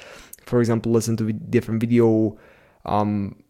for 0.44 0.58
example, 0.58 0.90
listen 0.90 1.16
to 1.18 1.32
different 1.32 1.80
video 1.80 2.36
um, 2.84 3.40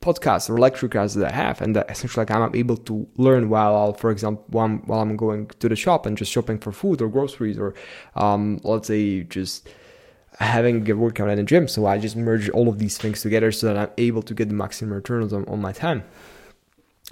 podcasts 0.00 0.48
or 0.48 0.58
lecture 0.58 0.88
classes 0.88 1.16
that 1.16 1.32
I 1.32 1.34
have, 1.34 1.60
and 1.60 1.74
that 1.74 1.90
essentially 1.90 2.20
like 2.20 2.30
I'm 2.30 2.54
able 2.54 2.76
to 2.76 3.08
learn 3.16 3.48
while 3.48 3.74
I'll, 3.74 3.94
for 3.94 4.12
example, 4.12 4.44
while 4.48 4.66
I'm, 4.66 4.78
while 4.86 5.00
I'm 5.00 5.16
going 5.16 5.48
to 5.58 5.68
the 5.68 5.76
shop 5.76 6.06
and 6.06 6.16
just 6.16 6.30
shopping 6.30 6.58
for 6.58 6.70
food 6.70 7.02
or 7.02 7.08
groceries 7.08 7.58
or 7.58 7.74
um, 8.14 8.60
let's 8.62 8.86
say 8.86 9.24
just 9.24 9.68
having 10.38 10.88
a 10.90 10.94
workout 10.94 11.28
at 11.28 11.36
the 11.36 11.42
gym. 11.42 11.68
So 11.68 11.86
I 11.86 11.98
just 11.98 12.16
merge 12.16 12.48
all 12.50 12.68
of 12.68 12.78
these 12.78 12.98
things 12.98 13.22
together 13.22 13.52
so 13.52 13.66
that 13.66 13.76
I'm 13.76 13.90
able 13.98 14.22
to 14.22 14.34
get 14.34 14.48
the 14.48 14.54
maximum 14.54 14.94
returns 14.94 15.32
on, 15.32 15.44
on 15.48 15.60
my 15.60 15.72
time. 15.72 16.04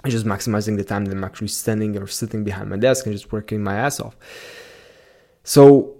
And 0.03 0.11
just 0.11 0.25
maximizing 0.25 0.75
the 0.75 0.83
time 0.83 1.05
that 1.05 1.15
I'm 1.15 1.23
actually 1.23 1.47
standing 1.47 1.97
or 1.97 2.07
sitting 2.07 2.43
behind 2.43 2.69
my 2.69 2.77
desk 2.77 3.05
and 3.05 3.15
just 3.15 3.31
working 3.31 3.63
my 3.63 3.75
ass 3.75 3.99
off. 3.99 4.17
So 5.43 5.97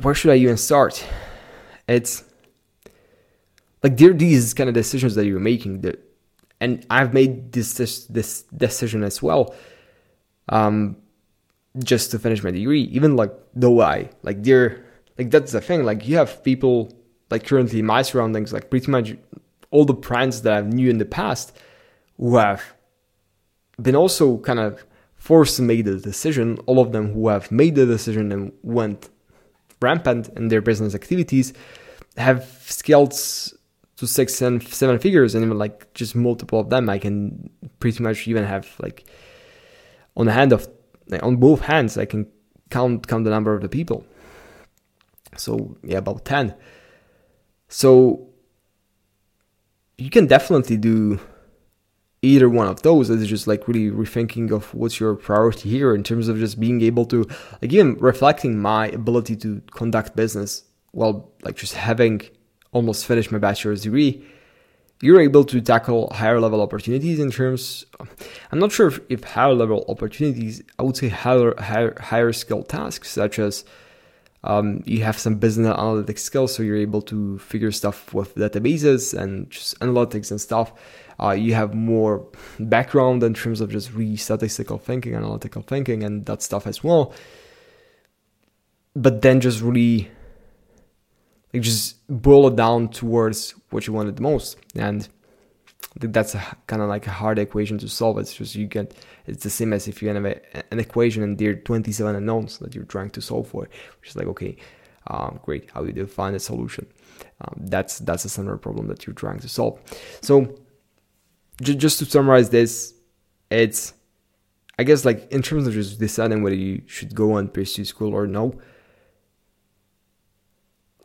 where 0.00 0.14
should 0.14 0.30
I 0.30 0.36
even 0.36 0.56
start? 0.56 1.06
It's 1.86 2.24
like 3.82 3.96
there 3.96 4.10
are 4.10 4.14
these 4.14 4.54
kind 4.54 4.68
of 4.68 4.74
decisions 4.74 5.14
that 5.16 5.26
you're 5.26 5.40
making 5.40 5.82
that 5.82 6.06
and 6.60 6.86
I've 6.90 7.14
made 7.14 7.52
this 7.52 7.74
this, 7.74 8.04
this 8.04 8.42
decision 8.44 9.02
as 9.02 9.22
well. 9.22 9.54
Um, 10.48 10.96
just 11.78 12.10
to 12.10 12.18
finish 12.18 12.42
my 12.42 12.50
degree, 12.50 12.82
even 12.82 13.16
like 13.16 13.32
though 13.54 13.80
I 13.80 14.10
like 14.22 14.42
they're 14.42 14.84
like 15.18 15.30
that's 15.30 15.52
the 15.52 15.60
thing. 15.60 15.84
Like 15.84 16.06
you 16.06 16.16
have 16.16 16.42
people 16.42 16.92
like 17.30 17.46
currently 17.46 17.82
my 17.82 18.02
surroundings, 18.02 18.52
like 18.52 18.70
pretty 18.70 18.90
much 18.90 19.16
all 19.70 19.84
the 19.84 19.94
friends 19.94 20.42
that 20.42 20.52
I 20.52 20.60
knew 20.66 20.90
in 20.90 20.98
the 20.98 21.04
past 21.04 21.56
who 22.16 22.36
have 22.36 22.74
been 23.80 23.96
also 23.96 24.38
kind 24.38 24.58
of 24.58 24.84
forced 25.14 25.56
to 25.56 25.62
make 25.62 25.84
the 25.84 25.96
decision. 25.96 26.58
All 26.66 26.80
of 26.80 26.92
them 26.92 27.12
who 27.12 27.28
have 27.28 27.52
made 27.52 27.76
the 27.76 27.86
decision 27.86 28.32
and 28.32 28.52
went 28.62 29.08
rampant 29.80 30.28
in 30.36 30.48
their 30.48 30.60
business 30.60 30.94
activities 30.94 31.52
have 32.16 32.44
scaled 32.66 33.12
to 33.12 34.06
six 34.06 34.42
and 34.42 34.62
seven 34.66 34.98
figures, 34.98 35.34
and 35.34 35.44
even 35.44 35.58
like 35.58 35.92
just 35.94 36.16
multiple 36.16 36.58
of 36.58 36.70
them. 36.70 36.88
I 36.90 36.98
can 36.98 37.50
pretty 37.78 38.02
much 38.02 38.26
even 38.26 38.44
have 38.44 38.74
like 38.80 39.04
on 40.16 40.26
the 40.26 40.32
hand 40.32 40.52
of 40.52 40.68
on 41.18 41.36
both 41.36 41.60
hands, 41.62 41.98
I 41.98 42.04
can 42.04 42.26
count 42.70 43.06
count 43.06 43.24
the 43.24 43.30
number 43.30 43.54
of 43.54 43.62
the 43.62 43.68
people. 43.68 44.04
So 45.36 45.76
yeah, 45.82 45.98
about 45.98 46.24
ten. 46.24 46.54
So 47.68 48.28
you 49.98 50.10
can 50.10 50.26
definitely 50.26 50.76
do 50.76 51.20
either 52.22 52.48
one 52.48 52.66
of 52.66 52.82
those. 52.82 53.10
It's 53.10 53.26
just 53.26 53.46
like 53.46 53.66
really 53.68 53.90
rethinking 53.90 54.50
of 54.50 54.74
what's 54.74 55.00
your 55.00 55.14
priority 55.14 55.70
here 55.70 55.94
in 55.94 56.02
terms 56.02 56.28
of 56.28 56.38
just 56.38 56.60
being 56.60 56.82
able 56.82 57.06
to, 57.06 57.26
again 57.62 57.96
reflecting 57.98 58.58
my 58.58 58.88
ability 58.88 59.36
to 59.36 59.62
conduct 59.70 60.16
business 60.16 60.64
while 60.92 61.32
like 61.42 61.56
just 61.56 61.74
having 61.74 62.20
almost 62.72 63.06
finished 63.06 63.32
my 63.32 63.38
bachelor's 63.38 63.82
degree 63.82 64.24
you're 65.02 65.20
able 65.20 65.44
to 65.44 65.60
tackle 65.60 66.10
higher 66.12 66.40
level 66.40 66.60
opportunities 66.60 67.18
in 67.18 67.30
terms 67.30 67.86
i'm 68.52 68.58
not 68.58 68.72
sure 68.72 68.88
if, 68.88 69.00
if 69.08 69.24
higher 69.24 69.54
level 69.54 69.84
opportunities 69.88 70.62
i 70.78 70.82
would 70.82 70.96
say 70.96 71.08
higher 71.08 71.54
higher, 71.60 71.96
higher 72.00 72.32
skill 72.32 72.62
tasks 72.62 73.10
such 73.10 73.38
as 73.38 73.64
um, 74.42 74.82
you 74.86 75.02
have 75.02 75.18
some 75.18 75.34
business 75.34 75.76
analytics 75.76 76.20
skills 76.20 76.54
so 76.54 76.62
you're 76.62 76.76
able 76.76 77.02
to 77.02 77.38
figure 77.38 77.70
stuff 77.70 78.14
with 78.14 78.34
databases 78.34 79.18
and 79.18 79.50
just 79.50 79.78
analytics 79.80 80.30
and 80.30 80.40
stuff. 80.40 80.72
Uh, 81.20 81.32
you 81.32 81.52
have 81.52 81.74
more 81.74 82.26
background 82.58 83.22
in 83.22 83.34
terms 83.34 83.60
of 83.60 83.70
just 83.70 83.92
re 83.92 84.16
statistical 84.16 84.78
thinking 84.78 85.14
analytical 85.14 85.60
thinking 85.60 86.02
and 86.02 86.24
that 86.24 86.40
stuff 86.40 86.66
as 86.66 86.82
well. 86.82 87.12
But 88.96 89.20
then 89.20 89.40
just 89.40 89.60
really 89.60 90.10
like 91.52 91.62
just 91.62 92.06
boil 92.08 92.48
it 92.48 92.56
down 92.56 92.88
towards 92.88 93.54
what 93.70 93.86
you 93.86 93.92
wanted 93.92 94.16
the 94.16 94.22
most. 94.22 94.56
And 94.74 95.08
that's 95.96 96.36
kind 96.66 96.82
of 96.82 96.88
like 96.88 97.06
a 97.06 97.10
hard 97.10 97.38
equation 97.38 97.78
to 97.78 97.88
solve. 97.88 98.18
It's 98.18 98.34
just 98.34 98.54
you 98.54 98.66
get 98.66 98.94
it's 99.26 99.42
the 99.42 99.50
same 99.50 99.72
as 99.72 99.88
if 99.88 100.02
you 100.02 100.08
have 100.08 100.24
an 100.24 100.78
equation 100.78 101.22
and 101.22 101.38
there 101.38 101.50
are 101.50 101.54
27 101.54 102.14
unknowns 102.16 102.58
that 102.58 102.74
you're 102.74 102.84
trying 102.84 103.10
to 103.10 103.20
solve 103.20 103.48
for 103.48 103.68
which 104.00 104.10
is 104.10 104.16
like 104.16 104.26
okay 104.26 104.56
um, 105.06 105.40
great 105.42 105.70
how 105.72 105.80
do 105.80 105.86
you 105.88 105.92
define 105.92 106.34
a 106.34 106.38
solution? 106.38 106.86
Um, 107.40 107.54
that's 107.66 107.98
that's 108.00 108.24
a 108.24 108.28
similar 108.28 108.56
problem 108.56 108.86
that 108.88 109.06
you're 109.06 109.14
trying 109.14 109.40
to 109.40 109.48
solve. 109.48 109.80
So 110.20 110.60
j- 111.60 111.74
just 111.74 111.98
to 111.98 112.04
summarize 112.04 112.50
this 112.50 112.94
it's 113.50 113.94
i 114.78 114.84
guess 114.84 115.04
like 115.04 115.30
in 115.32 115.42
terms 115.42 115.66
of 115.66 115.74
just 115.74 115.98
deciding 115.98 116.42
whether 116.42 116.56
you 116.56 116.82
should 116.86 117.14
go 117.14 117.36
and 117.36 117.52
pursue 117.52 117.84
school 117.84 118.14
or 118.14 118.26
no 118.26 118.58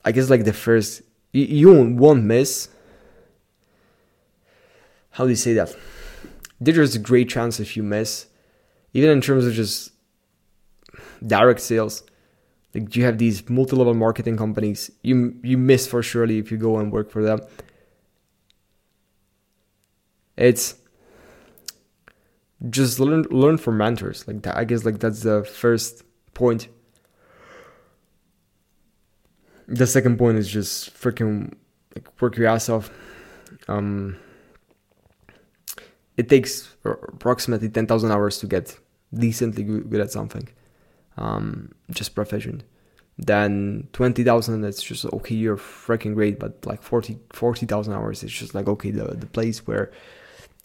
I 0.06 0.12
guess 0.12 0.30
like 0.30 0.46
the 0.46 0.54
first 0.54 1.02
you, 1.34 1.70
won't 1.98 2.24
miss. 2.24 2.70
How 5.10 5.24
do 5.24 5.32
you 5.32 5.36
say 5.36 5.54
that? 5.54 5.76
There's 6.62 6.96
a 6.96 7.00
great 7.00 7.28
chance 7.28 7.60
if 7.60 7.76
you 7.76 7.84
miss, 7.84 8.28
even 8.94 9.10
in 9.10 9.20
terms 9.20 9.46
of 9.46 9.54
just 9.54 9.92
direct 11.26 11.60
sales. 11.60 12.04
Like 12.74 12.96
you 12.96 13.04
have 13.06 13.18
these 13.18 13.50
multi-level 13.50 13.94
marketing 13.96 14.38
companies, 14.38 14.92
you 15.02 15.36
you 15.44 15.58
miss 15.58 15.88
for 15.88 16.04
surely 16.04 16.38
if 16.38 16.52
you 16.52 16.58
go 16.58 16.78
and 16.78 16.92
work 16.92 17.10
for 17.10 17.24
them. 17.24 17.40
It's 20.38 20.76
just 22.70 23.00
learn 23.00 23.24
learn 23.32 23.58
from 23.58 23.78
mentors. 23.78 24.28
Like 24.28 24.44
that, 24.44 24.58
I 24.58 24.66
guess 24.66 24.86
like 24.86 25.00
that's 25.00 25.22
the 25.22 25.44
first 25.44 26.04
point 26.34 26.68
the 29.68 29.88
second 29.88 30.18
point 30.18 30.38
is 30.38 30.48
just 30.48 30.94
freaking 30.94 31.54
like 31.96 32.22
work 32.22 32.38
your 32.38 32.48
ass 32.48 32.70
off. 32.70 32.90
Um, 33.68 34.18
it 36.18 36.30
takes 36.30 36.76
approximately 36.84 37.70
10,000 37.70 38.12
hours 38.12 38.38
to 38.40 38.48
get 38.48 38.78
decently 39.14 39.64
good 39.64 40.00
at 40.00 40.12
something, 40.12 40.48
um, 41.18 41.74
just 41.92 42.16
proficient. 42.16 42.64
Then 43.18 43.88
20,000, 43.94 44.62
that's 44.62 44.84
just 44.84 45.06
okay, 45.06 45.36
you're 45.36 45.58
freaking 45.58 46.14
great, 46.14 46.38
but 46.38 46.66
like 46.66 46.82
40 46.82 47.20
40,000 47.32 47.94
hours, 47.94 48.24
it's 48.24 48.34
just 48.34 48.54
like 48.54 48.68
okay, 48.68 48.92
the, 48.92 49.06
the 49.06 49.26
place 49.26 49.66
where 49.66 49.92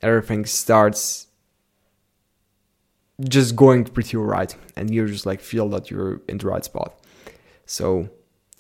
everything 0.02 0.44
starts 0.44 1.28
just 3.28 3.54
going 3.54 3.84
pretty 3.84 4.16
alright, 4.16 4.56
and 4.76 4.92
you 4.92 5.06
just 5.06 5.26
like 5.26 5.40
feel 5.40 5.68
that 5.68 5.90
you're 5.90 6.22
in 6.26 6.38
the 6.38 6.46
right 6.46 6.64
spot. 6.64 6.98
So 7.66 8.08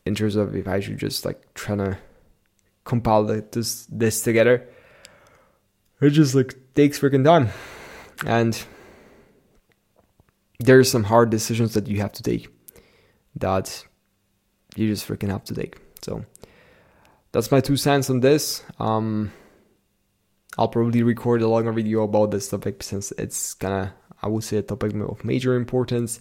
in 0.06 0.14
terms 0.14 0.36
of 0.36 0.54
if 0.54 0.66
I 0.66 0.80
should 0.80 0.98
just 0.98 1.24
like 1.24 1.54
trying 1.54 1.78
to 1.78 1.98
compile 2.84 3.24
this 3.24 3.86
this 3.90 4.22
together. 4.22 4.68
It 6.00 6.10
just 6.10 6.34
like 6.34 6.54
takes 6.74 6.98
freaking 6.98 7.24
time, 7.24 7.50
and 8.26 8.60
there's 10.58 10.90
some 10.90 11.04
hard 11.04 11.30
decisions 11.30 11.74
that 11.74 11.88
you 11.88 11.98
have 12.00 12.12
to 12.12 12.22
take 12.22 12.48
that 13.36 13.84
you 14.76 14.88
just 14.88 15.06
freaking 15.06 15.28
have 15.28 15.44
to 15.44 15.54
take. 15.54 15.76
So 16.02 16.24
that's 17.32 17.50
my 17.50 17.60
two 17.60 17.76
cents 17.76 18.10
on 18.10 18.20
this. 18.20 18.62
Um, 18.78 19.32
I'll 20.58 20.68
probably 20.68 21.02
record 21.02 21.42
a 21.42 21.48
longer 21.48 21.72
video 21.72 22.02
about 22.02 22.30
this 22.30 22.48
topic 22.48 22.82
since 22.82 23.12
it's 23.12 23.54
kind 23.54 23.74
of 23.74 23.90
I 24.22 24.28
would 24.28 24.44
say 24.44 24.58
a 24.58 24.62
topic 24.62 24.94
of 24.94 25.24
major 25.24 25.54
importance. 25.54 26.20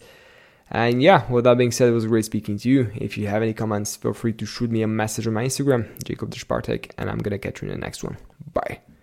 And 0.71 1.01
yeah, 1.01 1.29
with 1.31 1.45
that 1.45 1.57
being 1.57 1.71
said, 1.71 1.89
it 1.89 1.93
was 1.93 2.05
great 2.05 2.25
speaking 2.25 2.57
to 2.59 2.69
you. 2.69 2.91
If 2.95 3.17
you 3.17 3.27
have 3.27 3.41
any 3.41 3.53
comments, 3.53 3.95
feel 3.95 4.13
free 4.13 4.33
to 4.33 4.45
shoot 4.45 4.69
me 4.69 4.83
a 4.83 4.87
message 4.87 5.25
on 5.25 5.33
my 5.33 5.45
Instagram, 5.45 6.03
Jacob 6.03 6.31
Spartak, 6.31 6.91
and 6.97 7.09
I'm 7.09 7.17
gonna 7.17 7.39
catch 7.39 7.61
you 7.61 7.69
in 7.69 7.73
the 7.73 7.79
next 7.79 8.03
one. 8.03 8.17
Bye. 8.53 8.79